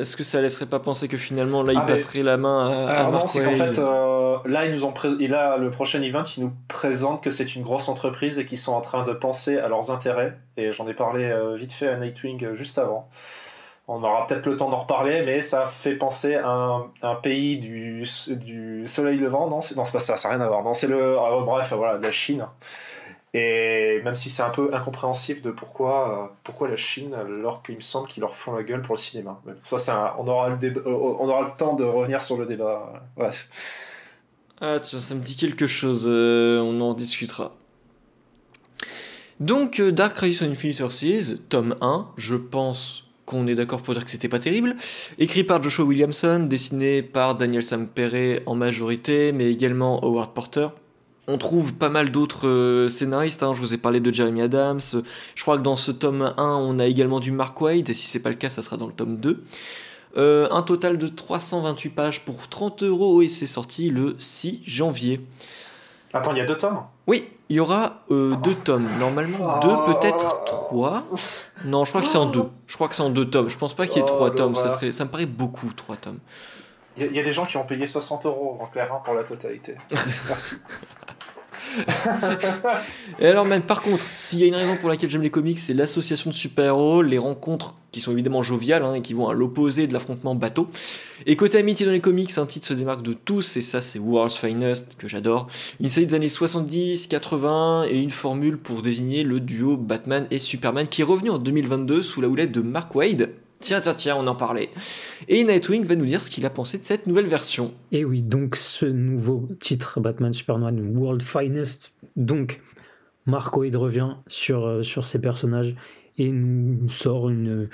[0.00, 2.90] Est-ce que ça laisserait pas penser que finalement là il ah, passerait la main à,
[2.90, 6.24] Alors non, c'est qu'en fait, euh, là, ils nous ont et là, le prochain event,
[6.36, 9.58] ils nous présente que c'est une grosse entreprise et qu'ils sont en train de penser
[9.58, 10.36] à leurs intérêts.
[10.56, 13.08] Et j'en ai parlé vite fait à Nightwing juste avant.
[13.88, 18.04] On aura peut-être le temps d'en reparler, mais ça fait penser à un, pays du,
[18.30, 19.48] du, soleil levant.
[19.48, 20.64] Non, c'est, non, pas ça, ça n'a rien à voir.
[20.64, 21.16] Non, c'est le.
[21.44, 22.46] Bref, voilà, la Chine.
[23.38, 27.82] Et même si c'est un peu incompréhensible de pourquoi, pourquoi la Chine, alors qu'il me
[27.82, 29.38] semble qu'ils leur font la gueule pour le cinéma.
[29.62, 32.94] Ça, on, aura le euh, on aura le temps de revenir sur le débat.
[34.62, 36.06] Ah, tiens, ça me dit quelque chose.
[36.08, 37.54] Euh, on en discutera.
[39.38, 43.92] Donc, euh, Dark Crisis on Infinite Earths, tome 1, je pense qu'on est d'accord pour
[43.92, 44.76] dire que c'était pas terrible.
[45.18, 50.68] Écrit par Joshua Williamson, dessiné par Daniel Sampere en majorité, mais également Howard Porter.
[51.28, 53.52] On trouve pas mal d'autres euh, scénaristes, hein.
[53.52, 54.80] je vous ai parlé de Jeremy Adams,
[55.34, 58.06] je crois que dans ce tome 1 on a également du Mark White, et si
[58.06, 59.42] c'est pas le cas ça sera dans le tome 2.
[60.16, 65.20] Euh, un total de 328 pages pour 30 euros et c'est sorti le 6 janvier.
[66.14, 66.78] Attends, il y a deux tomes?
[67.06, 68.88] Oui, il y aura euh, deux tomes.
[68.98, 71.04] Normalement, deux, peut-être trois.
[71.66, 72.44] Non, je crois que c'est en deux.
[72.66, 73.50] Je crois que c'est en deux tomes.
[73.50, 74.54] Je pense pas qu'il y ait trois oh, tomes.
[74.54, 76.18] Ça, serait, ça me paraît beaucoup, trois tomes.
[76.98, 79.22] Il y, a des gens qui ont payé 60 euros en clair hein, pour la
[79.22, 79.74] totalité.
[80.28, 80.54] Merci.
[83.20, 85.58] et alors même par contre, s'il y a une raison pour laquelle j'aime les comics,
[85.58, 89.34] c'est l'association de super-héros, les rencontres qui sont évidemment joviales hein, et qui vont à
[89.34, 90.68] l'opposé de l'affrontement bateau.
[91.24, 93.98] Et côté amitié dans les comics, un titre se démarque de tous, et ça c'est
[93.98, 95.48] World's Finest, que j'adore.
[95.80, 100.38] Une série des années 70, 80, et une formule pour désigner le duo Batman et
[100.38, 103.30] Superman qui est revenu en 2022 sous la houlette de Mark Wade,
[103.60, 104.70] Tiens, tiens, tiens, on en parlait.
[105.28, 107.72] Et Nightwing va nous dire ce qu'il a pensé de cette nouvelle version.
[107.90, 112.60] Et oui, donc ce nouveau titre, Batman Superman World Finest, donc
[113.24, 115.74] Mark Wade revient sur, euh, sur ses personnages
[116.18, 117.68] et nous sort une,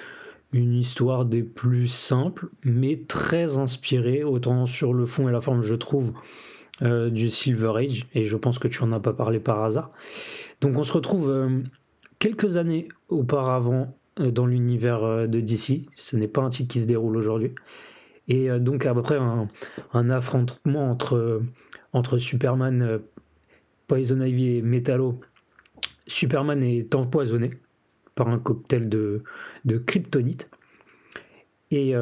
[0.53, 5.63] une histoire des plus simples, mais très inspirée, autant sur le fond et la forme,
[5.63, 6.13] je trouve,
[6.83, 9.91] euh, du Silver Age, et je pense que tu en as pas parlé par hasard.
[10.61, 11.61] Donc on se retrouve euh,
[12.19, 15.87] quelques années auparavant dans l'univers euh, de DC.
[15.97, 17.55] Ce n'est pas un titre qui se déroule aujourd'hui.
[18.29, 19.49] Et euh, donc après un,
[19.93, 21.43] un affrontement entre,
[21.93, 23.01] entre Superman,
[23.87, 25.21] Poison Ivy et Metallo,
[26.07, 27.53] Superman est empoisonné
[28.15, 29.23] par un cocktail de,
[29.65, 30.51] de kryptonite
[31.71, 31.95] et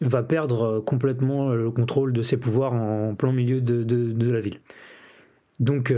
[0.00, 4.58] va perdre complètement le contrôle de ses pouvoirs en plein milieu de, de la ville.
[5.60, 5.94] Donc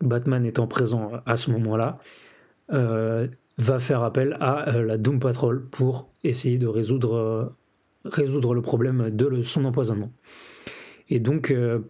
[0.00, 1.98] Batman étant présent à ce moment-là,
[3.58, 7.44] va faire appel à euh, la Doom Patrol pour essayer de résoudre, euh,
[8.04, 10.12] résoudre le problème de son empoisonnement.
[11.10, 11.80] Et donc, euh,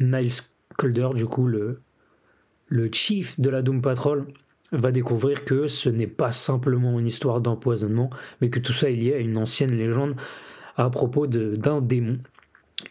[0.00, 0.32] Niles
[0.78, 1.82] Calder, du coup, le,
[2.68, 4.26] le chief de la Doom Patrol,
[4.72, 8.94] va découvrir que ce n'est pas simplement une histoire d'empoisonnement, mais que tout ça est
[8.94, 10.16] lié à une ancienne légende
[10.76, 12.18] à propos d'un démon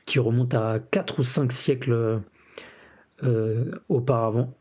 [0.05, 2.21] qui remonte à 4 ou 5 siècles
[3.89, 4.55] auparavant.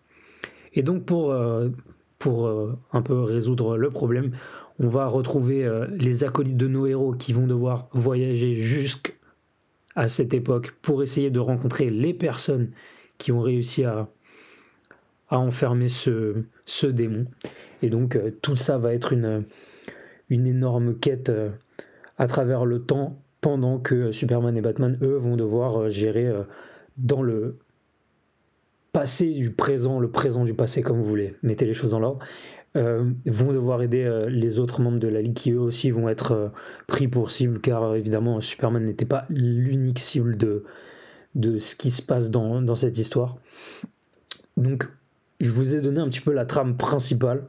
[0.75, 1.33] Et donc pour,
[2.19, 4.33] pour euh, un peu résoudre le problème.
[4.79, 9.12] On va retrouver euh, les acolytes de nos héros qui vont devoir voyager jusqu'à
[10.07, 12.71] cette époque pour essayer de rencontrer les personnes
[13.19, 14.09] qui ont réussi à,
[15.31, 16.45] enfermer ce,
[16.87, 17.27] démon.
[17.83, 19.45] Et donc euh, tout ça va être une
[20.31, 21.33] énorme quête
[22.19, 26.33] à travers le temps pendant que Superman et Batman, eux, vont devoir gérer
[26.97, 27.59] dans le
[28.95, 32.21] passé du présent, le présent du passé, comme vous voulez, mettez les choses dans l'ordre,
[32.77, 36.09] euh, vont devoir aider euh, les autres membres de la Ligue qui eux aussi vont
[36.09, 36.49] être euh,
[36.87, 40.63] pris pour cible, car évidemment Superman n'était pas l'unique cible de,
[41.35, 43.37] de ce qui se passe dans, dans, cette histoire.
[44.57, 44.89] Donc
[45.41, 47.45] je vous ai donné un petit peu la trame principale,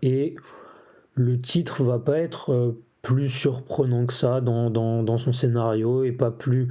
[0.00, 0.34] et
[1.14, 6.12] le titre va pas être plus surprenant que ça dans, dans, dans son scénario, et
[6.12, 6.68] pas plus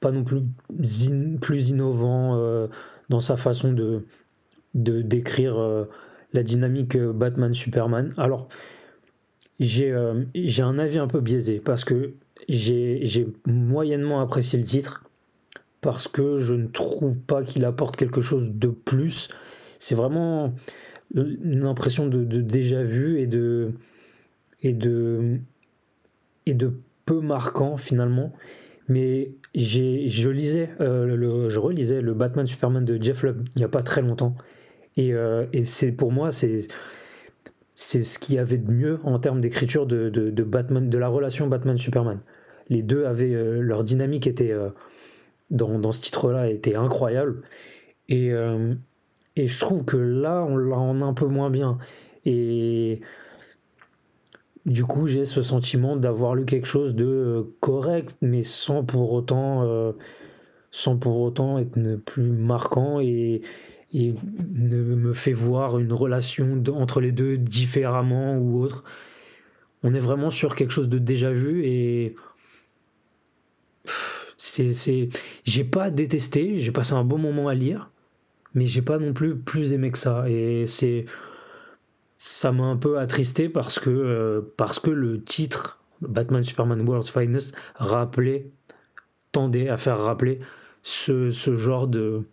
[0.00, 0.42] pas non plus
[1.40, 2.66] plus innovant euh,
[3.08, 4.04] dans sa façon de,
[4.74, 5.84] décrire euh,
[6.32, 8.14] la dynamique euh, Batman-Superman.
[8.16, 8.48] Alors,
[9.58, 9.94] j'ai
[10.34, 12.14] j'ai un avis un peu biaisé parce que
[12.48, 15.04] j'ai moyennement apprécié le titre
[15.82, 19.28] parce que je ne trouve pas qu'il apporte quelque chose de plus.
[19.78, 20.54] C'est vraiment
[21.14, 23.72] une impression de, de, déjà vu et de,
[24.62, 25.40] et de,
[26.46, 26.72] et de
[27.04, 28.32] peu marquant finalement
[28.90, 33.64] mais je lisais, euh, le, je relisais le Batman Superman de Jeff Lubb il n'y
[33.64, 34.34] a pas très longtemps.
[34.96, 36.66] Et, euh, et c'est pour moi, c'est
[37.76, 41.08] c'est ce qu'il y avait de mieux en termes d'écriture de, de, Batman, de la
[41.08, 42.18] relation Batman-Superman.
[42.68, 44.52] Les deux avaient euh, leur dynamique était
[45.50, 47.42] dans, dans, ce titre-là était incroyable.
[48.08, 48.32] Et,
[49.36, 51.78] et je trouve que là, on l'a un peu moins bien.
[52.26, 53.00] Et
[54.66, 59.12] du coup, j'ai ce sentiment d'avoir lu quelque chose de euh, correct, mais sans pour
[59.12, 59.92] autant euh,
[60.70, 63.42] sans pour autant être plus marquant et,
[63.92, 64.14] et
[64.54, 68.84] ne me fait voir une relation entre les deux différemment ou autre.
[69.82, 72.14] On est vraiment sur quelque chose de déjà vu et
[74.36, 75.08] c'est c'est
[75.44, 77.90] j'ai pas détesté, j'ai passé un bon moment à lire,
[78.54, 81.06] mais j'ai pas non plus plus aimé que ça et c'est
[82.22, 87.10] ça m'a un peu attristé parce que euh, parce que le titre Batman Superman World's
[87.10, 88.50] Finest rappelait
[89.32, 90.38] tendait à faire rappeler
[90.82, 92.26] ce, ce genre de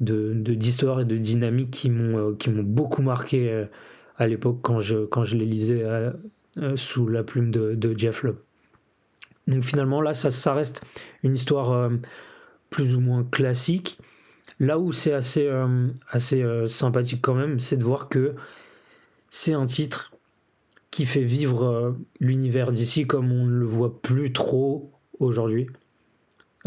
[0.00, 3.66] d'histoire de, et de dynamique qui m'ont euh, qui m'ont beaucoup marqué euh,
[4.16, 5.84] à l'époque quand je quand je les lisais
[6.76, 8.36] sous la plume de, de, Jeff Loeb.
[9.48, 10.82] Donc finalement là ça, ça reste
[11.22, 11.90] une histoire
[12.70, 13.98] plus ou moins classique.
[14.60, 15.46] Là où c'est assez
[16.10, 18.34] assez sympathique quand même, c'est de voir que
[19.30, 20.12] c'est un titre
[20.90, 25.66] qui fait vivre l'univers d'ici comme on ne le voit plus trop aujourd'hui.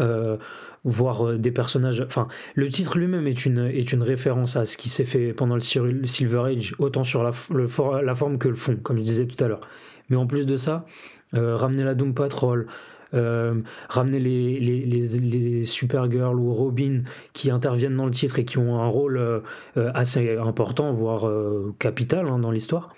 [0.00, 0.36] Euh,
[0.84, 2.00] voir euh, des personnages.
[2.00, 6.42] Enfin, le titre lui-même est une, référence à ce qui s'est fait pendant le Silver
[6.46, 9.60] Age, autant sur la, forme que le fond, comme je disais tout à l'heure.
[10.08, 10.86] Mais en plus de ça,
[11.34, 12.66] euh, ramener la Doom Patrol,
[13.12, 17.00] ramener les, les, les, Supergirl ou Robin
[17.32, 19.42] qui interviennent dans le titre et qui ont un rôle
[19.76, 21.30] assez important, voire
[21.78, 22.94] capital hein, dans l'histoire,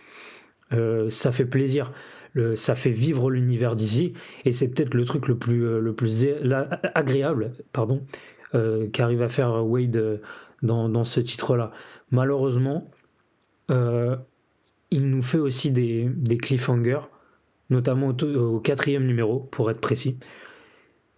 [1.08, 1.92] ça fait plaisir.
[2.54, 4.14] Ça fait vivre l'univers d'ici,
[4.46, 6.26] et c'est peut-être le truc le plus, euh, le plus
[6.94, 8.06] agréable pardon,
[8.54, 10.16] euh, qu'arrive à faire Wade euh,
[10.62, 11.72] dans, dans ce titre-là.
[12.10, 12.90] Malheureusement,
[13.68, 17.00] il nous fait aussi des cliffhangers,
[17.70, 20.18] notamment au, quatrième numéro, pour être précis,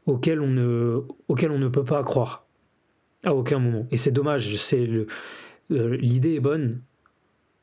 [0.07, 2.47] auquel on ne, auquel on ne peut pas croire
[3.25, 3.87] à aucun moment.
[3.91, 4.89] Et c'est dommage, c'est
[5.71, 6.83] l'idée est bonne,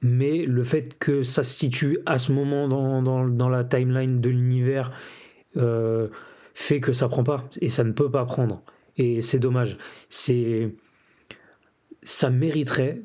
[0.01, 4.19] mais le fait que ça se situe à ce moment dans, dans, dans la timeline
[4.19, 4.91] de l'univers
[5.57, 6.07] euh,
[6.53, 8.63] fait que ça prend pas et ça ne peut pas prendre
[8.97, 9.77] et c'est dommage
[10.09, 10.73] c'est
[12.03, 13.01] ça mériterait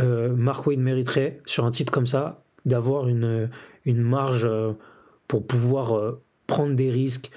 [0.00, 3.50] euh, Mark Wade mériterait sur un titre comme ça d'avoir une,
[3.84, 4.72] une marge euh,
[5.28, 7.30] pour pouvoir euh, prendre des risques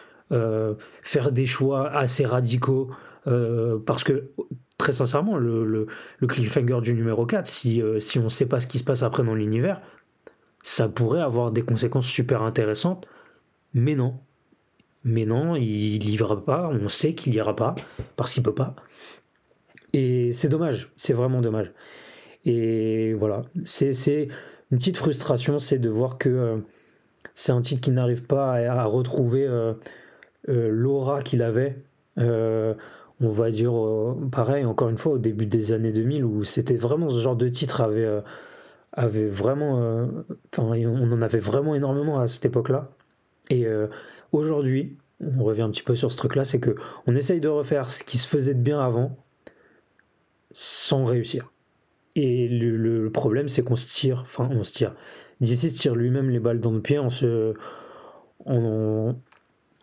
[1.01, 2.89] faire des choix assez radicaux
[3.25, 4.31] parce que
[4.81, 5.87] très sincèrement, le,
[6.17, 8.83] le, cliffhanger du numéro 4, si, euh, si on ne sait pas ce qui se
[8.83, 9.79] passe après dans l'univers,
[10.63, 13.07] ça pourrait avoir des conséquences super intéressantes,
[13.73, 14.19] mais non.
[15.03, 17.75] Mais non, il ira pas, on sait qu'il ira pas,
[18.15, 18.75] parce qu'il peut pas.
[19.93, 21.71] Et c'est dommage, c'est vraiment dommage.
[22.45, 24.27] Et voilà, c'est
[24.71, 26.57] une petite frustration, c'est de voir que euh,
[27.33, 29.73] c'est un titre qui n'arrive pas à, retrouver euh,
[30.47, 31.77] l'aura qu'il avait
[33.21, 36.75] on va dire, euh, pareil, encore une fois, au début des années 2000, où c'était
[36.75, 38.21] vraiment ce genre de titre avait, euh,
[38.93, 39.81] avait vraiment.
[39.81, 40.07] Euh,
[40.51, 42.89] enfin, on en avait vraiment énormément à cette époque-là.
[43.49, 43.65] Et
[44.31, 46.75] aujourd'hui, on revient un petit peu sur ce truc-là, c'est que
[47.05, 49.17] on essaye de refaire ce qui se faisait de bien avant,
[50.51, 51.51] sans réussir.
[52.15, 54.95] Et le, problème, c'est qu'on se tire, enfin, on se tire.
[55.41, 57.53] DC tire lui-même les balles dans le pied en se.
[58.45, 59.15] en,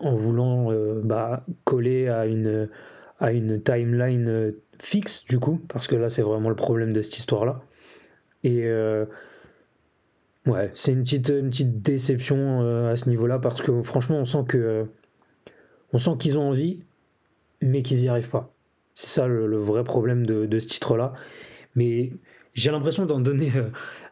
[0.01, 0.71] en voulant
[1.03, 2.69] bah, coller à une
[3.19, 7.01] à une timeline euh, fixe du coup, parce que là c'est vraiment le problème de
[7.01, 7.61] cette histoire-là.
[8.43, 9.05] Et euh,
[10.45, 14.25] ouais, c'est une petite, une petite déception euh, à ce niveau-là, parce que franchement on
[14.25, 14.85] sent que
[15.91, 16.83] on sent qu'ils ont envie,
[17.61, 18.53] mais qu'ils n'y arrivent pas.
[18.93, 21.13] C'est ça le, vrai problème de, de ce titre-là.
[21.75, 22.11] Mais
[22.53, 23.51] j'ai l'impression d'en donner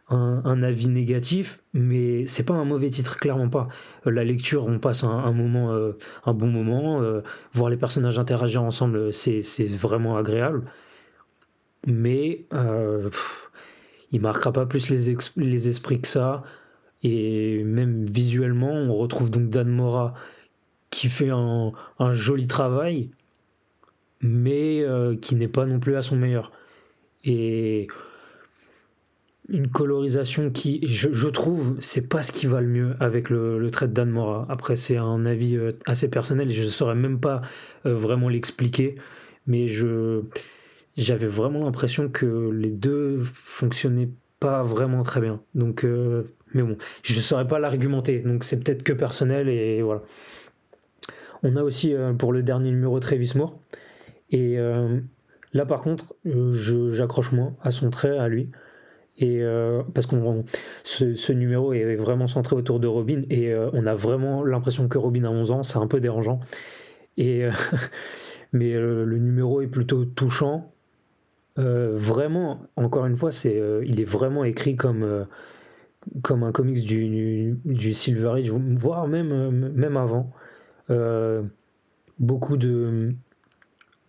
[0.10, 3.68] un, avis négatif, mais c'est pas un mauvais titre, clairement pas.
[4.06, 7.02] Euh, la lecture, on passe un, moment, euh, un bon moment.
[7.02, 7.22] Euh,
[7.54, 10.64] voir les personnages interagir ensemble, c'est vraiment agréable.
[11.86, 12.46] Mais
[14.12, 16.44] il marquera pas plus les, les, esprits que ça.
[17.04, 20.14] Et même visuellement, on retrouve donc Dan Mora
[20.90, 23.12] qui fait un joli travail,
[24.22, 24.86] mais
[25.22, 26.52] qui n'est pas non plus à son meilleur.
[27.24, 27.88] Et
[29.50, 33.88] une colorisation qui, je, trouve, c'est pas ce qui va le mieux avec le, trait
[33.88, 34.46] de Dan Mora.
[34.50, 37.42] Après, c'est un avis euh, assez personnel, je ne saurais même pas
[37.86, 38.96] euh, vraiment l'expliquer,
[39.46, 40.24] mais je
[40.98, 45.42] j'avais vraiment l'impression que les deux fonctionnaient pas vraiment très bien.
[45.54, 46.24] Donc, euh,
[46.56, 50.02] mais bon, je ne saurais pas l'argumenter, donc c'est peut-être que personnel et voilà.
[51.44, 53.60] On a aussi pour le dernier numéro Travis Moore,
[54.32, 54.58] et
[55.54, 58.50] là par contre, j'accroche moins à son trait, à lui.
[59.20, 60.08] Et euh, parce
[60.84, 64.88] ce, ce, numéro est vraiment centré autour de Robin et euh, on a vraiment l'impression
[64.88, 66.40] que Robin a 11 ans, c'est un peu dérangeant.
[67.18, 67.52] Et, euh,
[68.54, 70.72] mais le numéro est plutôt touchant.
[71.56, 75.26] vraiment, encore une fois, c'est, il est vraiment écrit comme,
[76.22, 80.32] comme un comics du, du, Silver Age, voire même, même avant.
[82.20, 83.14] beaucoup de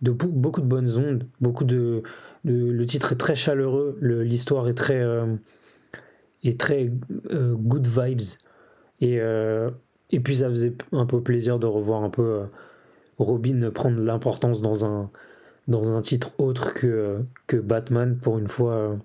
[0.01, 2.03] de beaucoup de bonnes ondes, beaucoup de,
[2.45, 5.03] le titre est très chaleureux, l'histoire est très
[6.43, 6.91] est très
[7.31, 8.37] good vibes.
[9.01, 9.19] Et
[10.11, 12.43] et puis ça faisait un peu plaisir de revoir un peu
[13.17, 15.09] Robin prendre l'importance dans un
[15.67, 18.97] dans un titre autre que que Batman pour une fois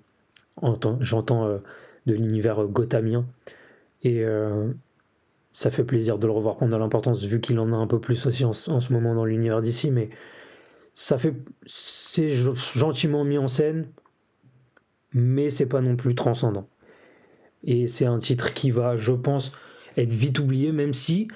[1.01, 1.59] j'entends
[2.05, 3.25] de l'univers gothamien.
[4.03, 4.23] Et
[5.55, 7.99] ça fait plaisir de le revoir prendre de l'importance vu qu'il en a un peu
[7.99, 10.09] plus aussi en, ce moment dans l'univers d'ici mais
[10.95, 11.35] ça fait
[11.67, 12.29] c'est
[12.73, 13.87] gentiment mis en scène
[15.13, 16.67] mais c'est pas non plus transcendant.
[17.63, 19.51] Et c'est un titre qui va je pense
[19.97, 21.27] être vite oublié même si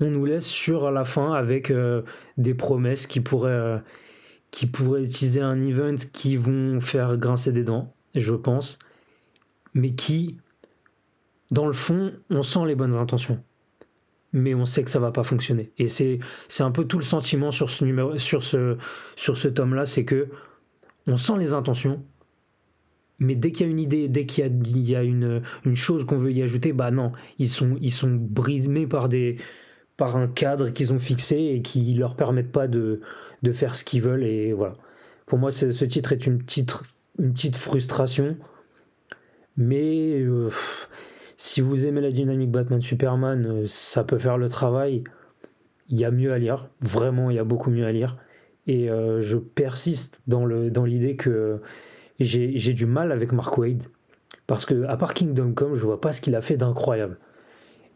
[0.00, 2.02] on nous laisse sur la fin avec euh,
[2.36, 3.78] des promesses qui pourraient euh,
[4.50, 8.78] qui pourraient utiliser un event qui vont faire grincer des dents je pense
[9.74, 10.38] mais qui
[11.50, 13.42] dans le fond on sent les bonnes intentions
[14.32, 15.72] mais on sait que ça va pas fonctionner.
[15.78, 16.18] Et c'est,
[16.48, 18.76] c'est un peu tout le sentiment sur ce, numéro, sur ce,
[19.16, 20.28] sur ce tome-là, c'est que
[21.06, 22.02] on sent les intentions,
[23.18, 25.42] mais dès qu'il y a une idée, dès qu'il y a, il y a une,
[25.64, 29.36] une chose qu'on veut y ajouter, bah non, ils sont, ils sont brimés par, des,
[29.96, 33.00] par un cadre qu'ils ont fixé et qui leur permettent pas de,
[33.42, 34.24] de faire ce qu'ils veulent.
[34.24, 34.74] Et voilà.
[35.26, 36.76] Pour moi, ce titre est une petite,
[37.18, 38.36] une petite frustration,
[39.56, 40.50] mais euh,
[41.38, 45.04] si vous aimez la dynamique Batman-Superman, euh, ça peut faire le travail.
[45.88, 48.18] Il y a mieux à lire, vraiment, il y a beaucoup mieux à lire.
[48.66, 51.62] Et euh, je persiste dans l'idée dans que
[52.18, 53.84] j'ai du mal avec Mark Wade.
[54.48, 57.18] Parce que, à part Kingdom Come, je vois pas ce qu'il a fait d'incroyable.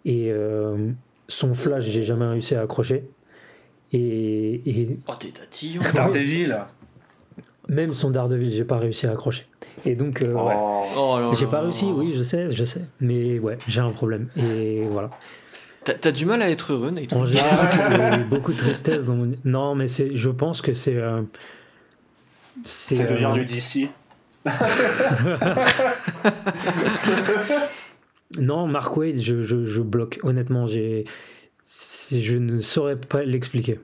[0.04, 0.92] Et euh,
[1.26, 3.10] son flash, j'ai jamais réussi à accrocher.
[3.92, 4.62] Et.
[4.64, 4.98] et...
[5.08, 6.64] Oh, t'es tatillon Daredevil
[7.68, 9.46] Même son Daredevil, j'ai pas réussi à accrocher.
[9.84, 10.82] Et donc, euh, oh.
[10.96, 12.82] Oh j'ai pas réussi, oui, je sais, je sais.
[13.00, 14.28] Mais ouais, j'ai un problème.
[14.36, 15.10] Et voilà.
[15.84, 19.32] T'as du mal à être heureux, Nathan En général, beaucoup de tristesse dans mon...
[19.44, 20.96] Non, mais c'est, je pense que c'est.
[20.96, 21.22] Euh,
[22.64, 23.88] c'est de euh, du DC.
[28.38, 30.20] non, Mark Wade, je, je, je bloque.
[30.22, 31.04] Honnêtement, j'ai,
[31.66, 33.80] je ne saurais pas l'expliquer.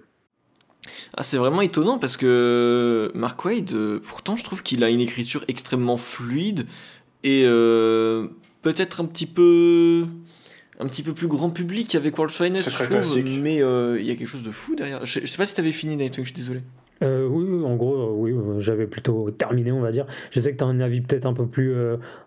[1.16, 5.01] Ah, c'est vraiment étonnant parce que Mark Wade, euh, pourtant, je trouve qu'il a une
[5.01, 6.66] écriture extrêmement fluide
[7.24, 8.28] et euh,
[8.62, 10.07] peut-être un petit peu
[10.80, 14.11] un petit peu plus grand public avec World Finest, je trouve, mais euh, il y
[14.11, 15.05] a quelque chose de fou derrière.
[15.05, 16.61] Je, sais pas si t'avais fini, Nathan, je suis désolé.
[17.03, 20.07] Euh, oui, en gros, euh, oui, euh, j'avais plutôt terminé, on va dire.
[20.30, 21.74] Je sais que tu as un avis peut-être un peu plus,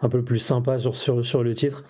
[0.01, 1.83] un peu plus sympa sur, sur, sur, le titre.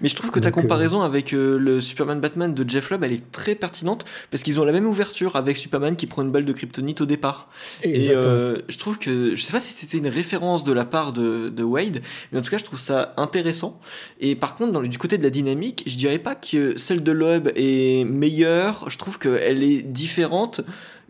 [0.00, 3.32] Mais je trouve que ta comparaison avec le Superman Batman de Jeff Lubb, elle est
[3.32, 6.52] très pertinente parce qu'ils ont la même ouverture avec Superman qui prend une balle de
[6.52, 7.48] kryptonite au départ.
[7.82, 11.48] Et je trouve que, je sais pas si c'était une référence de la part de,
[11.48, 12.00] de, Wade,
[12.32, 13.80] mais en tout cas, je trouve ça intéressant.
[14.20, 17.12] Et par contre, dans du côté de la dynamique, je dirais pas que celle de
[17.12, 20.62] Lubb est meilleure, je trouve qu'elle est différente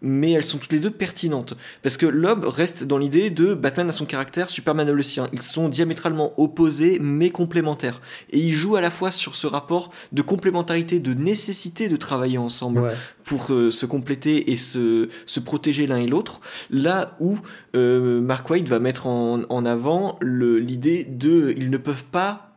[0.02, 1.54] mais elles sont toutes les deux pertinentes.
[1.82, 5.28] Parce que Lob reste dans l'idée de Batman a son caractère, Superman a le sien.
[5.32, 8.00] Ils sont diamétralement opposés, mais complémentaires.
[8.30, 12.38] Et ils jouent à la fois sur ce rapport de complémentarité, de nécessité de travailler
[12.38, 12.92] ensemble
[13.24, 16.40] pour euh, se compléter et se, se protéger l'un et l'autre.
[16.70, 17.38] Là où
[17.74, 22.56] euh, Mark White va mettre en, en avant l'idée de ils ne peuvent pas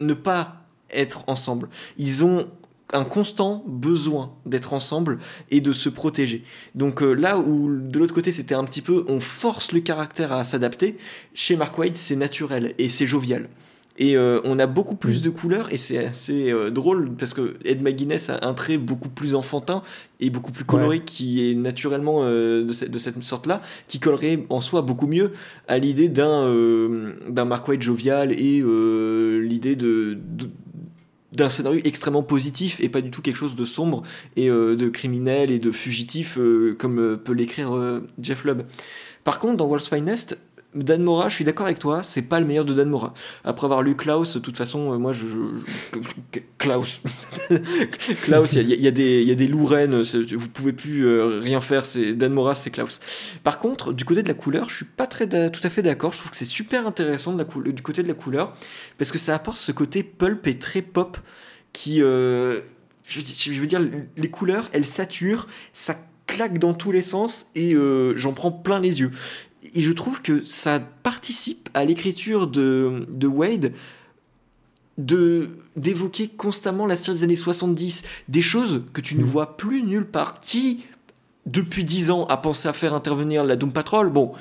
[0.00, 1.68] ne pas être ensemble.
[1.96, 2.46] Ils ont
[2.92, 5.18] un constant besoin d'être ensemble
[5.50, 6.44] et de se protéger.
[6.74, 10.32] Donc euh, là où de l'autre côté c'était un petit peu on force le caractère
[10.32, 10.96] à s'adapter,
[11.34, 13.48] chez Mark White c'est naturel et c'est jovial.
[13.98, 15.24] Et euh, on a beaucoup plus mm.
[15.24, 19.10] de couleurs et c'est assez euh, drôle parce que Ed McGuinness a un trait beaucoup
[19.10, 19.82] plus enfantin
[20.18, 24.62] et beaucoup plus coloré qui est naturellement de, cette, de cette sorte-là, qui collerait en
[24.62, 25.32] soi beaucoup mieux
[25.68, 26.48] à l'idée d'un
[27.28, 28.62] d'un Mark White jovial et
[29.42, 30.18] l'idée de
[31.32, 34.02] d'un scénario extrêmement positif et pas du tout quelque chose de sombre
[34.36, 37.72] et euh, de criminel et de fugitif euh, comme euh, peut l'écrire
[38.20, 38.62] Jeff Lubb.
[39.24, 40.38] Par contre, dans World's Finest,
[40.74, 43.12] Dan Mora, je suis d'accord avec toi, c'est pas le meilleur de Dan Mora.
[43.44, 45.26] Après avoir lu Klaus, de toute façon, moi je.
[46.56, 47.02] Klaus.
[48.22, 51.06] Klaus, il y, a des, y a des lourennes, vous pouvez plus
[51.40, 53.00] rien faire, c'est Dan Mora, c'est Klaus.
[53.42, 56.12] Par contre, du côté de la couleur, je suis pas très tout à fait d'accord,
[56.12, 58.54] je trouve que c'est super intéressant du côté de la couleur,
[58.96, 61.18] parce que ça apporte ce côté pulp et très pop
[61.74, 61.98] qui.
[61.98, 62.62] je,
[63.04, 63.80] je, veux dire,
[64.16, 65.96] les couleurs, elles saturent, ça
[66.26, 67.76] claque dans tous les sens et
[68.16, 69.10] j'en prends plein les yeux
[69.74, 73.72] et je trouve que ça participe à l'écriture de, de Wade
[74.98, 79.26] de d'évoquer constamment la série des années 70, des choses que tu ne mm.
[79.26, 80.40] vois plus nulle part.
[80.40, 80.84] Qui,
[81.46, 84.32] depuis 10 ans, a pensé à faire intervenir la Doom Patrol Bon,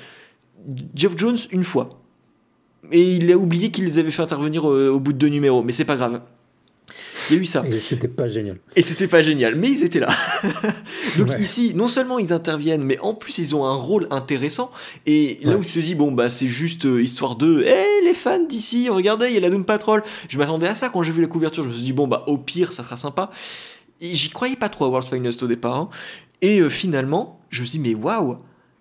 [0.93, 2.01] Jeff Jones, une fois.
[2.91, 5.71] Et il a oublié qu'il les avait fait intervenir au, bout de deux numéros, mais
[5.71, 6.21] c'est pas grave.
[7.29, 7.63] Il y a eu ça.
[7.67, 8.57] Et c'était pas génial.
[8.75, 10.09] Et c'était pas génial, mais ils étaient là.
[11.17, 14.71] Donc ici, non seulement ils interviennent, mais en plus ils ont un rôle intéressant.
[15.05, 18.13] Et là où tu te dis, bon, bah c'est juste euh, histoire de, hé les
[18.13, 20.03] fans d'ici, regardez, il y a la Doom Patrol.
[20.29, 21.63] Je m'attendais à ça quand j'ai vu la couverture.
[21.63, 23.31] Je me suis dit, bon, bah au pire, ça sera sympa.
[24.01, 25.75] J'y croyais pas trop à World's Finest au départ.
[25.75, 25.89] Hein.
[26.41, 28.37] Et euh, finalement, je me suis dit, mais waouh,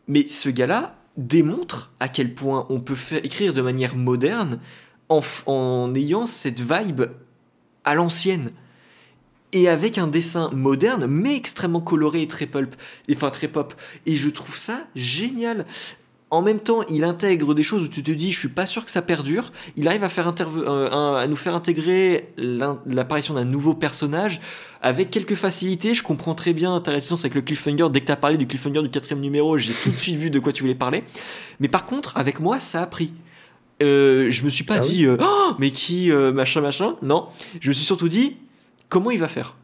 [0.09, 4.61] mais ce gars-là démontre à quel point on peut faire, écrire de manière moderne
[5.09, 7.03] en, en ayant cette vibe
[7.91, 8.53] à l'ancienne
[9.53, 12.76] et avec un dessin moderne mais extrêmement coloré et très pulp
[13.11, 13.74] enfin très pop
[14.07, 15.66] et je trouve ça génial
[16.32, 18.84] en même temps, il intègre des choses où tu te dis, je suis pas sûr
[18.84, 19.51] que ça perdure.
[19.74, 24.41] Il arrive à, faire euh, à nous faire intégrer l'apparition d'un nouveau personnage
[24.80, 25.93] avec quelques facilités.
[25.93, 27.88] Je comprends très bien ta réticence avec le cliffhanger.
[27.91, 30.30] Dès que tu as parlé du cliffhanger du quatrième numéro, j'ai tout de suite vu
[30.30, 31.03] de quoi tu voulais parler.
[31.59, 33.12] Mais par contre, avec moi, ça a pris.
[33.83, 36.97] Euh, je me suis pas ah dit, euh, oh, mais qui, machin, machin.
[37.03, 37.28] Non,
[37.61, 38.37] je me suis surtout dit,
[38.89, 39.57] comment il va faire?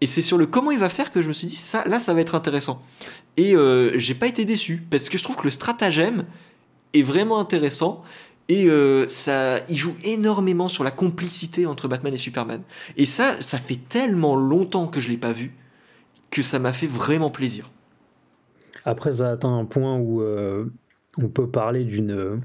[0.00, 2.00] Et c'est sur le comment il va faire que je me suis dit, ça, là,
[2.00, 2.82] ça va être intéressant.
[3.36, 6.24] Et euh, j'ai pas été déçu, parce que je trouve que le stratagème
[6.94, 8.02] est vraiment intéressant.
[8.48, 12.62] Et euh, ça, il joue énormément sur la complicité entre Batman et Superman.
[12.96, 15.54] Et ça, ça fait tellement longtemps que je l'ai pas vu
[16.30, 17.70] que ça m'a fait vraiment plaisir.
[18.84, 20.64] Après, ça atteint un point où euh,
[21.18, 22.40] on peut parler d'une.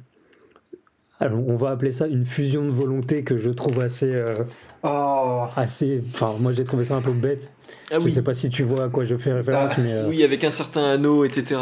[1.22, 4.14] On va appeler ça une fusion de volonté que je trouve assez
[4.86, 5.46] Oh.
[5.56, 6.04] Assez.
[6.14, 7.52] Enfin, moi j'ai trouvé ça un peu bête.
[7.92, 9.94] Ah, je sais pas si tu vois à quoi je fais référence, ah, mais.
[9.94, 11.60] Euh, oui, avec un certain anneau, etc.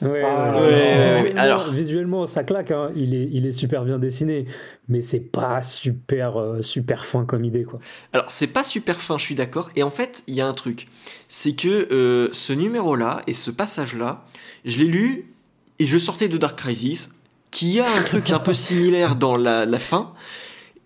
[0.00, 2.90] Ouais, ah, ouais, alors visuellement ça claque, hein.
[2.96, 4.46] il, est, il est super bien dessiné,
[4.88, 7.78] mais c'est pas super euh, super fin comme idée quoi.
[8.12, 9.68] Alors c'est pas super fin, je suis d'accord.
[9.76, 10.88] Et en fait il y a un truc,
[11.28, 14.24] c'est que euh, ce numéro là et ce passage là,
[14.64, 15.32] je l'ai lu
[15.78, 17.10] et je sortais de Dark Crisis,
[17.52, 20.12] qui a un truc un peu similaire dans la, la fin.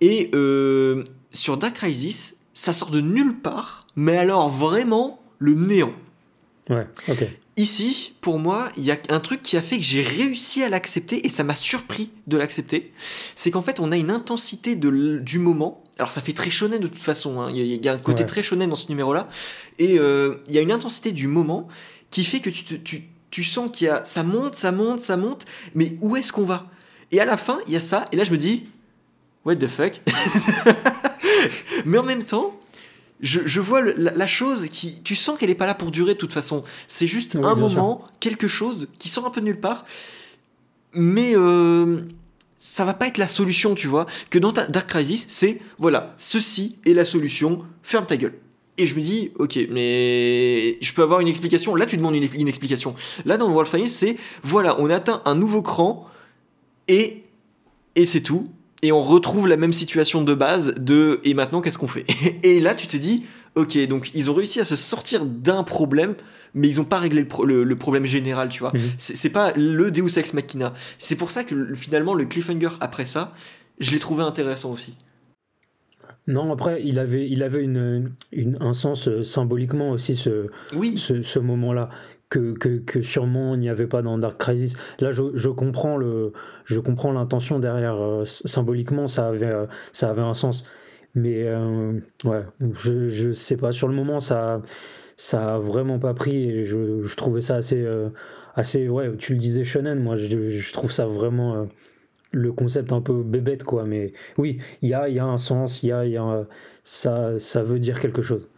[0.02, 0.30] Et
[1.30, 5.94] sur Dark Crisis, ça sort de nulle part, mais alors vraiment le néant.
[6.68, 7.24] Ouais, ok.
[7.58, 10.68] Ici, pour moi, il y a un truc qui a fait que j'ai réussi à
[10.68, 12.92] l'accepter et ça m'a surpris de l'accepter.
[13.34, 15.82] C'est qu'en fait, on a une intensité de, du moment.
[15.98, 17.40] Alors, ça fait très shonen de toute façon.
[17.40, 17.50] Hein.
[17.54, 19.30] Il, y a, un côté très shonen dans ce numéro-là.
[19.78, 21.66] Et euh, il y a une intensité du moment
[22.10, 24.02] qui fait que tu, tu, tu sens qu'il y a.
[24.02, 25.44] Ça monte, ça monte, ça monte.
[25.74, 26.70] Mais où est-ce qu'on va?
[27.12, 28.06] Et à la fin, il y a ça.
[28.10, 28.66] Et là, je me dis.
[29.44, 30.00] What the fuck?
[31.84, 32.58] Mais en même temps,
[33.20, 35.02] je, vois la, chose qui.
[35.02, 36.64] Tu sens qu'elle n'est pas là pour durer de toute façon.
[36.86, 39.84] C'est juste un moment, quelque chose qui sort un peu de nulle part.
[40.94, 42.00] Mais euh,
[42.58, 44.06] ça va pas être la solution, tu vois.
[44.30, 48.38] Que dans Dark Crisis, c'est voilà, ceci est la solution, ferme ta gueule.
[48.78, 51.74] Et je me dis, ok, mais je peux avoir une explication.
[51.74, 52.94] Là, tu demandes une, explication.
[53.24, 56.06] Là, dans World Finance, c'est voilà, on atteint un nouveau cran
[56.88, 57.24] et,
[57.94, 58.44] et c'est tout
[58.82, 62.04] et on retrouve la même situation de base de et maintenant qu'est-ce qu'on fait?
[62.42, 63.24] Et là tu te dis
[63.54, 66.14] ok donc ils ont réussi à se sortir d'un problème
[66.54, 68.80] mais ils n'ont pas réglé le, problème général tu vois mhm.
[68.98, 73.34] c'est pas le Deus Ex Machina c'est pour ça que finalement le cliffhanger après ça
[73.78, 74.96] je l'ai trouvé intéressant aussi
[76.26, 78.10] non, après, il avait, il avait une,
[78.60, 80.96] un sens euh, symboliquement aussi, ce, oui.
[80.96, 81.88] ce, ce moment-là
[82.28, 84.76] que, que, que, sûrement il n'y avait pas dans Dark Crisis.
[84.98, 86.32] Là, je, je comprends le,
[86.64, 88.00] je comprends l'intention derrière.
[88.00, 90.64] Euh, symboliquement, ça avait, euh, ça avait un sens.
[91.14, 91.50] Mais
[92.24, 93.72] ouais, je, je sais pas.
[93.72, 94.60] Sur le moment, ça,
[95.16, 97.86] ça a vraiment pas pris et je, je trouvais ça assez,
[98.54, 98.86] assez.
[98.86, 99.98] Ouais, tu le disais, shonen.
[99.98, 101.68] Moi, je, je trouve ça vraiment
[102.36, 103.84] le concept un peu bébête, quoi.
[103.84, 105.82] Mais oui, il y a, y a un sens.
[105.82, 106.44] Il y a, y a
[106.84, 108.48] ça, ça veut dire quelque chose.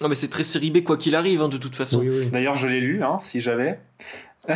[0.00, 2.02] Non, mais c'est très série B quoi qu'il arrive, hein, de toute façon.
[2.32, 3.78] D'ailleurs, je l'ai lu, hein, si j'avais.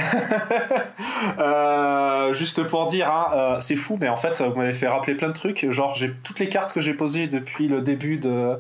[1.39, 5.15] Euh, juste pour dire, hein, euh, c'est fou, mais en fait, vous m'avez fait rappeler
[5.15, 5.69] plein de trucs.
[5.71, 8.57] Genre, j'ai toutes les cartes que j'ai posées depuis le début de,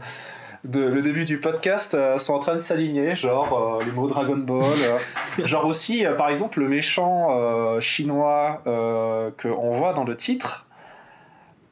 [0.64, 4.78] le début du podcast euh, sont en train de s'aligner, genre les mots Dragon Ball,
[5.44, 10.64] genre aussi, par exemple, le méchant chinois qu'on voit dans le titre.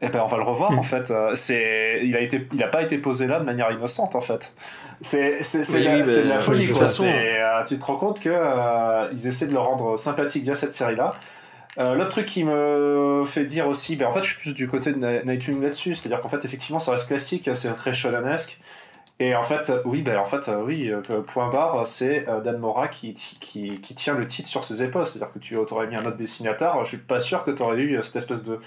[0.02, 0.78] Eh ben, on va le revoir hmm.
[0.78, 1.12] en fait.
[1.34, 4.52] C'est, il a été, il a pas été posé là de manière innocente en fait.
[5.00, 5.40] C'est
[5.74, 6.70] la, de la folie.
[6.70, 6.86] Quoi.
[7.02, 11.14] Euh, tu te rends compte qu'ils euh, essaient de le rendre sympathique via cette série-là.
[11.78, 14.68] Euh, L'autre truc qui me fait dire aussi, ben, en fait, je suis plus du
[14.68, 18.60] côté de Nightwing là-dessus, c'est-à-dire qu'en fait, effectivement, ça reste classique, c'est très shonenesque.
[19.18, 20.92] Et en fait, oui, ben, en fait, oui,
[21.26, 25.06] point barre, c'est Dan Mora qui, qui, qui, tient le titre sur ses épaules.
[25.06, 27.78] C'est-à-dire que tu aurais mis un autre dessinateur, je suis pas sûr que tu aurais
[27.78, 28.58] eu cette espèce de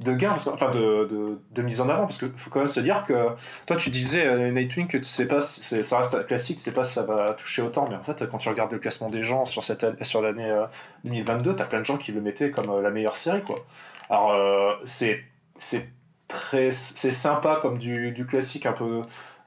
[0.00, 2.78] de gain, enfin de, de, de, mise en avant, parce qu'il faut quand même se
[2.78, 3.30] dire que
[3.66, 6.84] toi tu disais euh, Nightwing que tu sais pas, ça reste classique, tu sais pas
[6.84, 9.44] si ça va toucher autant, mais en fait quand tu regardes le classement des gens
[9.44, 10.54] sur, cette, sur l'année
[11.04, 13.64] 2022, tu as plein de gens qui le mettaient comme euh, la meilleure série quoi.
[14.08, 15.24] Alors euh, c'est
[15.58, 15.88] c'est
[16.28, 19.02] très c'est sympa comme du, du, classique un peu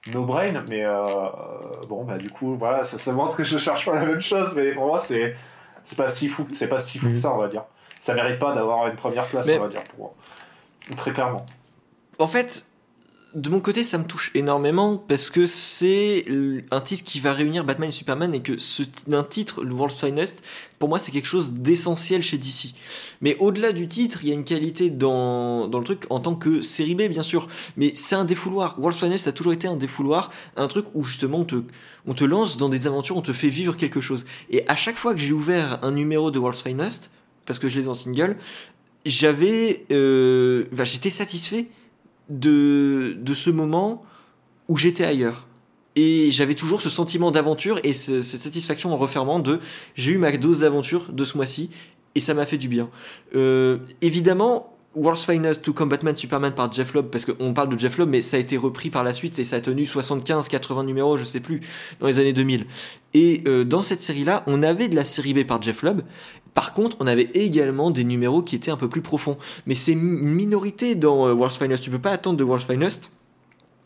[0.08, 0.84] no brain, mais
[1.88, 4.56] bon, bah, du coup, voilà, ça, ça montre que je cherche pas la même chose,
[4.56, 5.36] mais pour moi, c'est
[5.84, 7.64] c'est pas si fou, c'est pas si fou que ça, on va dire.
[8.00, 10.16] Ça mérite pas d'avoir une première place, on va dire, pour
[10.96, 11.46] très clairement.
[12.20, 12.66] En fait,
[13.34, 16.26] de mon côté, ça me touche énormément parce que c'est
[16.70, 20.00] un titre qui va réunir Batman et Superman et que ce, un titre, le World's
[20.00, 20.44] Finest,
[20.80, 22.74] pour moi, c'est quelque chose d'essentiel chez DC.
[23.22, 26.36] Mais au-delà du titre, il y a une qualité dans, dans le truc en tant
[26.36, 27.48] que série B, bien sûr.
[27.78, 28.78] Mais c'est un défouloir.
[28.80, 31.64] World's Finest a toujours été un défouloir, un truc où justement on te,
[32.06, 34.26] on te lance dans des aventures, on te fait vivre quelque chose.
[34.50, 37.12] Et à chaque fois que j'ai ouvert un numéro de World's Finest,
[37.46, 38.38] parce que je les en single,
[39.06, 41.68] j'avais, euh, j'étais satisfait
[42.30, 44.04] de, de ce moment
[44.68, 45.48] où j'étais ailleurs.
[45.96, 49.60] Et j'avais toujours ce sentiment d'aventure et cette satisfaction en refermant de
[49.96, 51.70] j'ai eu ma dose d'aventure de ce mois-ci
[52.16, 52.90] et ça m'a fait du bien.
[53.36, 57.98] Euh, évidemment, World's Finest to Combatman Superman par Jeff Lobb, parce qu'on parle de Jeff
[57.98, 61.16] Lobb, mais ça a été repris par la suite et ça a tenu 75-80 numéros,
[61.16, 61.62] je sais plus,
[62.00, 62.66] dans les années 2000.
[63.14, 66.02] Et euh, dans cette série-là, on avait de la série B par Jeff Lobb,
[66.54, 69.38] par contre, on avait également des numéros qui étaient un peu plus profonds.
[69.66, 71.84] Mais c'est une minorité dans euh, World's Finest.
[71.84, 73.12] Tu peux pas attendre de World's Finest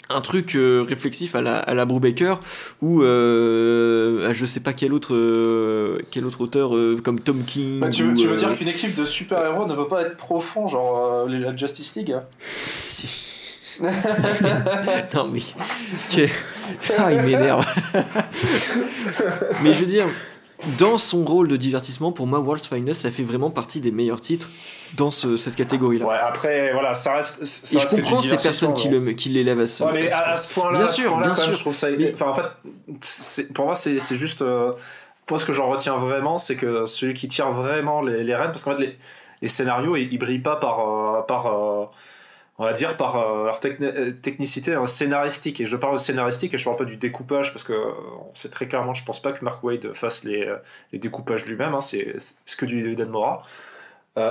[0.10, 2.40] un truc euh, réflexif à la, à la Brubaker
[2.82, 6.72] ou euh, je sais pas quel autre euh, quel autre auteur
[7.04, 9.74] comme Tom King bah, tu, veux, tu veux dire qu'une équipe de super héros ne
[9.74, 12.16] veut pas être profond genre la Justice League
[12.64, 13.32] si.
[15.14, 15.42] non mais
[16.98, 17.66] ah, il m'énerve
[19.64, 20.06] mais je veux dire
[20.78, 24.22] dans son rôle de divertissement, pour moi, World's Finest, ça fait vraiment partie des meilleurs
[24.22, 24.50] titres
[24.96, 26.06] dans cette catégorie-là.
[26.06, 27.46] Ouais, après, voilà, ça reste.
[27.46, 30.54] Ça je comprends ces personnes qui, le, qui l'élèvent à ce, ouais, mais à, ce
[30.54, 31.54] point-là, bien sûr, bien sûr.
[31.54, 31.88] je trouve ça.
[32.14, 34.42] Enfin, en fait, pour moi, c'est juste.
[34.42, 34.74] Euh,
[35.26, 38.52] pour ce que j'en retiens vraiment, c'est que celui qui tire vraiment les, les rênes,
[38.52, 38.98] parce qu'en fait, les,
[39.42, 40.80] les, scénarios, ils, ils brillent pas par.
[40.80, 41.86] Euh, par euh,
[42.58, 45.60] on va dire par euh, leur euh, technicité hein, scénaristique.
[45.60, 48.34] Et je parle de scénaristique et je parle pas du découpage parce que euh, on
[48.34, 50.50] sait très clairement, je pense pas que Mark Wade fasse les,
[50.94, 52.16] les découpages lui-même, hein, c'est
[52.58, 53.44] que du Dan Mora.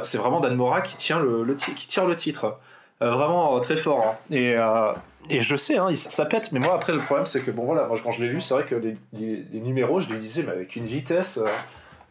[0.02, 2.58] c'est vraiment Dan Mora qui, tient le, qui tire le titre.
[3.00, 4.02] vraiment très fort.
[4.06, 4.34] Hein.
[4.34, 4.56] Et,
[5.30, 7.86] et je sais, hein, ça, pète, mais moi après le problème c'est que bon voilà,
[7.86, 10.52] moi, quand je l'ai lu, c'est vrai que les, les, numéros, je les lisais mais
[10.52, 11.40] avec une vitesse.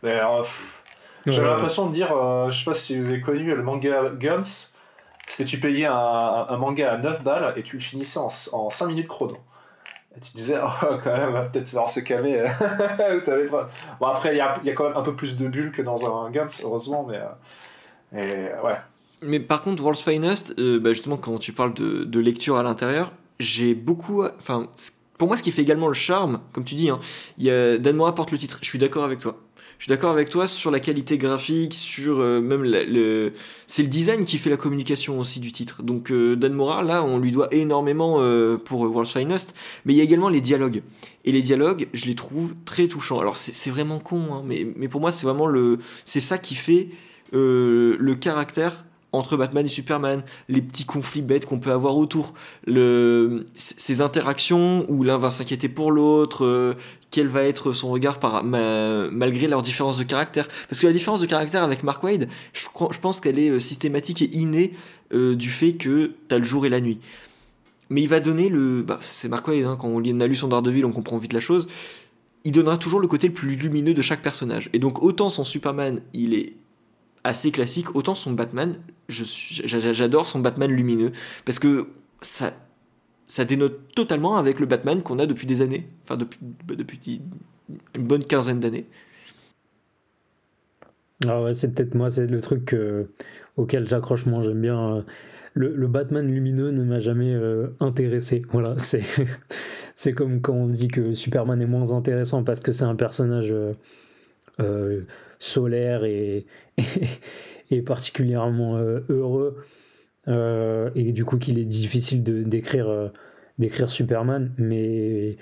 [0.04, 0.20] mais
[1.26, 2.10] j'avais l'impression de dire,
[2.52, 4.73] je sais pas si vous avez connu le manga Guns
[5.28, 8.88] c'était tu payais un, manga à 9 balles et tu le finissais en, en 5
[8.88, 9.38] minutes chrono.
[10.16, 12.44] Et tu disais, oh, quand même, peut-être falloir se calmer.
[14.00, 16.30] bon, après, il y a, quand même un peu plus de bulles que dans un
[16.30, 17.20] Guns, heureusement, mais.
[18.16, 18.78] Euh, ouais.
[19.26, 23.12] Mais par contre, World's Finest, euh, bah justement, quand tu parles de, lecture à l'intérieur,
[23.40, 24.24] j'ai beaucoup.
[24.24, 24.68] Enfin,
[25.18, 27.00] pour moi, ce qui fait également le charme, comme tu dis, hein,
[27.38, 27.50] y
[27.80, 29.38] Dan Mora porte le titre, je suis d'accord avec toi
[29.78, 33.34] je suis d'accord avec toi sur la qualité graphique, sur euh, même le.
[33.68, 35.84] C'est le design qui fait la communication aussi du titre.
[35.84, 39.56] Donc euh, Dan Mora, là, on lui doit énormément euh, pour World's Finest,
[39.86, 40.84] mais il y a également les dialogues.
[41.26, 43.20] Et les dialogues, je les trouve très touchants.
[43.20, 45.80] Alors c'est vraiment con, hein, mais, mais pour moi, c'est vraiment le.
[46.06, 46.90] C'est ça qui fait
[47.32, 52.34] le caractère entre Batman et Superman, les petits conflits bêtes qu'on peut avoir autour,
[52.66, 56.74] le, ces interactions où l'un va s'inquiéter pour l'autre, euh,
[57.12, 60.48] quel va être son regard par, malgré leur différence de caractère.
[60.68, 64.24] Parce que la différence de caractère avec Mark Wade, je, pense qu'elle est euh, systématique
[64.24, 64.74] et innée
[65.14, 67.00] euh, du fait que tu as le jour et la nuit.
[67.92, 68.82] Mais il va donner le.
[68.82, 71.40] Bah, c'est Mark Wade, hein, quand on a lu son Daredevil, on comprend vite la
[71.40, 71.68] chose.
[72.46, 74.70] Il donnera toujours le côté le plus lumineux de chaque personnage.
[74.74, 76.54] Et donc, autant son Superman, il est
[77.24, 78.76] assez classique, autant son Batman,
[79.08, 81.12] j'adore son Batman lumineux,
[81.46, 81.88] parce que
[82.22, 82.54] ça,
[83.28, 87.22] ça dénote totalement avec le Batman qu'on a depuis des années, enfin depuis, bah, depuis
[87.96, 88.86] une bonne quinzaine d'années.
[91.28, 93.06] Ah ouais, c'est peut-être moi, c'est le truc euh,
[93.56, 94.44] auquel j'accroche moins.
[94.44, 94.98] J'aime bien.
[94.98, 95.02] Euh,
[95.54, 98.42] le, Batman lumineux ne m'a jamais euh, intéressé.
[98.52, 99.04] Voilà, c'est
[99.96, 103.54] c'est comme quand on dit que Superman est moins intéressant parce que c'est un personnage
[105.44, 106.46] solaire et,
[107.72, 109.58] et, particulièrement euh, heureux.
[110.30, 113.10] Euh, et du coup qu'il est difficile de d'écrire euh,
[113.60, 115.36] d'écrire Superman mais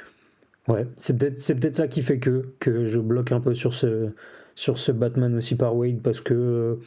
[0.68, 3.76] ouais c'est peut-être c'est peut-être ça qui fait que que je bloque un peu sur
[3.76, 4.10] ce
[4.56, 6.80] sur ce Batman aussi par Wade parce que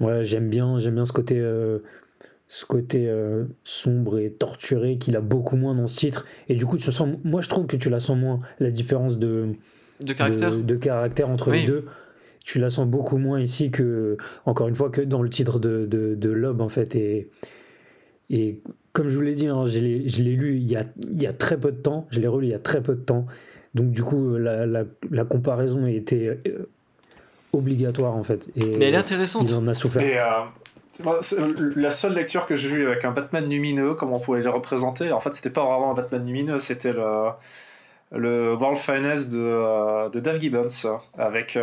[0.00, 1.42] ouais j'aime bien j'aime bien ce côté
[2.48, 3.10] ce côté
[3.64, 7.16] sombre et torturé qu'il a beaucoup moins dans ce titre et du coup tu sens
[7.24, 9.54] moi je trouve que tu la sens moins la différence de
[10.00, 11.84] de caractère de, caractère entre les deux
[12.44, 15.86] tu la sens beaucoup moins ici que, encore une fois, que dans le titre de,
[15.86, 16.94] de, de Lob, en fait.
[16.96, 17.28] Et,
[18.30, 18.60] et
[18.92, 21.32] comme je vous l'ai dit, hein, je l'ai lu il y, a, il y a
[21.32, 23.26] très peu de temps, je l'ai relu il y a très peu de temps.
[23.74, 26.68] Donc, du coup, la, la, la comparaison était euh,
[27.52, 28.50] obligatoire, en fait.
[28.56, 29.48] Et Mais elle est intéressante.
[29.48, 30.02] Il en a souffert.
[30.02, 34.42] Et, euh, La seule lecture que j'ai vue avec un Batman lumineux, comme on pouvait
[34.42, 37.28] le représenter, en fait, c'était pas vraiment un Batman lumineux, c'était le,
[38.12, 40.66] le World Finest de, de Dave Gibbons,
[41.16, 41.56] avec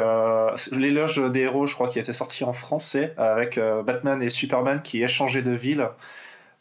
[0.71, 5.03] l'éloge des héros, je crois, qui était sorti en français, avec Batman et Superman qui
[5.03, 5.89] échangeaient de ville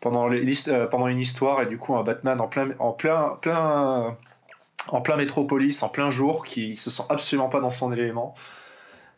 [0.00, 4.16] pendant, une histoire, et du coup, un Batman en plein, en plein, plein
[4.88, 8.34] en plein métropolis, en plein jour, qui se sent absolument pas dans son élément.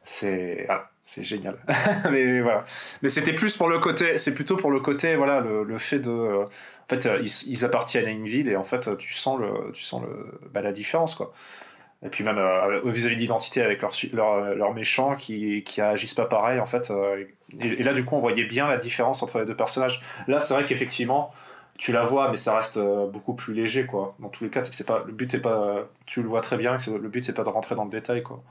[0.05, 1.59] C'est ah, c'est génial.
[2.11, 2.64] mais voilà.
[3.03, 6.45] Mais c'était plus pour le côté, c'est plutôt pour le côté, voilà, le, fait de,
[6.91, 9.82] en fait, euh, ils, appartiennent à une ville et en fait, tu sens le, tu
[9.82, 11.32] sens le, bah, la différence quoi.
[12.05, 16.14] Et puis même euh, vis-à-vis de l'identité avec leurs leur, leur méchants qui, qui agissent
[16.14, 16.91] pas pareil en fait.
[16.91, 17.24] Euh,
[17.61, 20.01] et, là du coup on voyait bien la différence entre les deux personnages.
[20.28, 21.32] Là c'est vrai qu'effectivement
[21.76, 24.16] tu la vois, mais ça reste euh, beaucoup plus léger, quoi.
[24.18, 26.76] Dans tous les cas, c'est pas, le but est pas, tu le vois très bien,
[26.89, 28.43] le but c'est pas de rentrer dans le détail, quoi.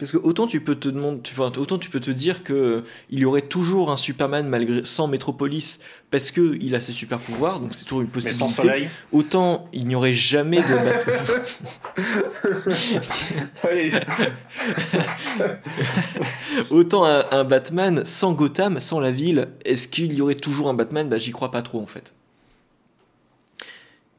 [0.00, 2.80] Parce que autant tu peux te demander, autant tu peux te dire que euh,
[3.10, 5.80] il y aurait toujours un Superman malgré sans Metropolis
[6.10, 8.44] parce que il a ses super pouvoirs, donc c'est toujours une possibilité.
[8.44, 8.88] Mais sans soleil.
[9.12, 10.64] Autant il n'y aurait jamais de
[16.70, 21.10] autant un, Batman sans Gotham, sans la ville, est-ce qu'il y aurait toujours un Batman?
[21.10, 22.14] Bah j'y crois pas trop en fait.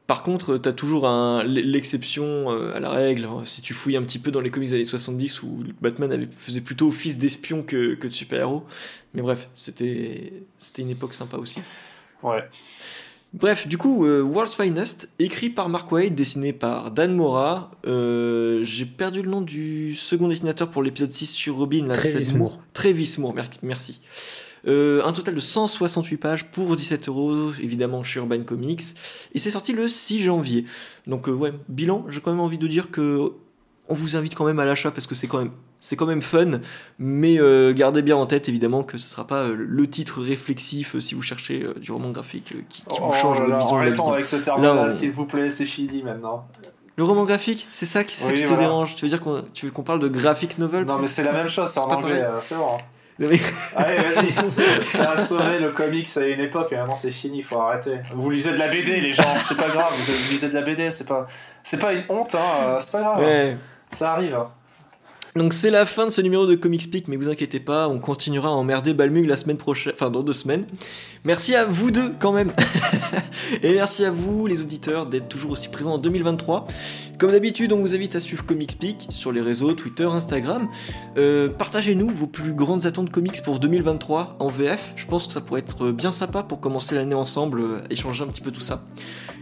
[0.06, 1.08] Par contre, tu as toujours
[1.44, 3.28] l'exception euh, à la règle.
[3.44, 6.28] Si tu fouilles un petit peu dans les comics des années 70 où Batman avait,
[6.30, 8.64] faisait plutôt office d'espion que, de super-héros.
[9.14, 10.32] Mais bref, c'était
[10.78, 11.60] une époque sympa aussi.
[12.22, 12.44] Ouais.
[13.32, 17.70] Bref, du coup, euh, World's Finest, écrit par Mark Waid, dessiné par Dan Mora.
[17.86, 21.88] Euh, j'ai perdu le nom du second dessinateur pour l'épisode 6 sur Robin.
[21.88, 22.60] Travis Moore.
[22.74, 24.00] Travis Moore, merci.
[24.66, 28.82] Euh, un total de 168 pages pour 17 euros, évidemment chez Urban Comics.
[29.34, 30.66] Et c'est sorti le 6 janvier.
[31.06, 33.32] Donc, euh, ouais, bilan, j'ai quand même envie de dire que
[33.88, 35.50] on vous invite quand même à l'achat parce que c'est quand même
[35.80, 36.60] c'est quand même fun,
[37.00, 41.16] mais euh, gardez bien en tête évidemment que ce sera pas le titre réflexif si
[41.16, 44.00] vous cherchez du roman graphique qui, vous oh change votre vision de la vie.
[44.00, 46.46] avec ce terme-là, s'il vous plaît, c'est fini maintenant.
[46.96, 49.42] Le roman graphique, c'est ça qui, te dérange Tu veux dire qu'on
[49.74, 52.56] qu'on parle de graphic novel Non, mais c'est la même chose, c'est en anglais, c'est
[52.56, 52.78] bon.
[53.20, 57.60] Allez, vas-y, ça a sauvé le comics à une époque, maintenant c'est fini, il faut
[57.60, 57.98] arrêter.
[58.14, 60.90] Vous lisez de la BD, les gens, c'est pas grave, vous lisez de la BD,
[60.90, 61.26] c'est pas,
[61.62, 63.56] c'est pas une honte, hein, c'est pas grave.
[63.92, 64.34] Ça arrive.
[64.34, 64.50] Hein.
[65.34, 67.98] Donc c'est la fin de ce numéro de Comics Peak, mais vous inquiétez pas, on
[67.98, 70.66] continuera à emmerder Balmung la semaine prochaine, enfin dans deux semaines.
[71.24, 72.52] Merci à vous deux quand même.
[73.62, 76.66] Et merci à vous les auditeurs d'être toujours aussi présents en 2023.
[77.22, 80.66] Comme d'habitude, on vous invite à suivre Comics Peak sur les réseaux Twitter, Instagram.
[81.16, 84.92] Euh, partagez-nous vos plus grandes attentes comics pour 2023 en VF.
[84.96, 88.26] Je pense que ça pourrait être bien sympa pour commencer l'année ensemble, euh, échanger un
[88.26, 88.82] petit peu tout ça.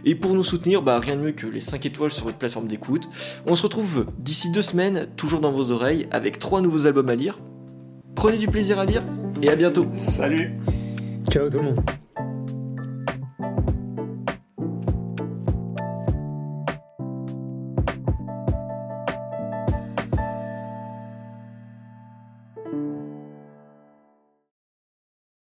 [0.05, 2.67] Et pour nous soutenir, bah, rien de mieux que les 5 étoiles sur votre plateforme
[2.67, 3.09] d'écoute.
[3.47, 7.15] On se retrouve d'ici deux semaines, toujours dans vos oreilles, avec trois nouveaux albums à
[7.15, 7.39] lire.
[8.13, 9.01] Prenez du plaisir à lire
[9.41, 9.87] et à bientôt.
[9.93, 10.53] Salut
[11.31, 11.79] Ciao tout le monde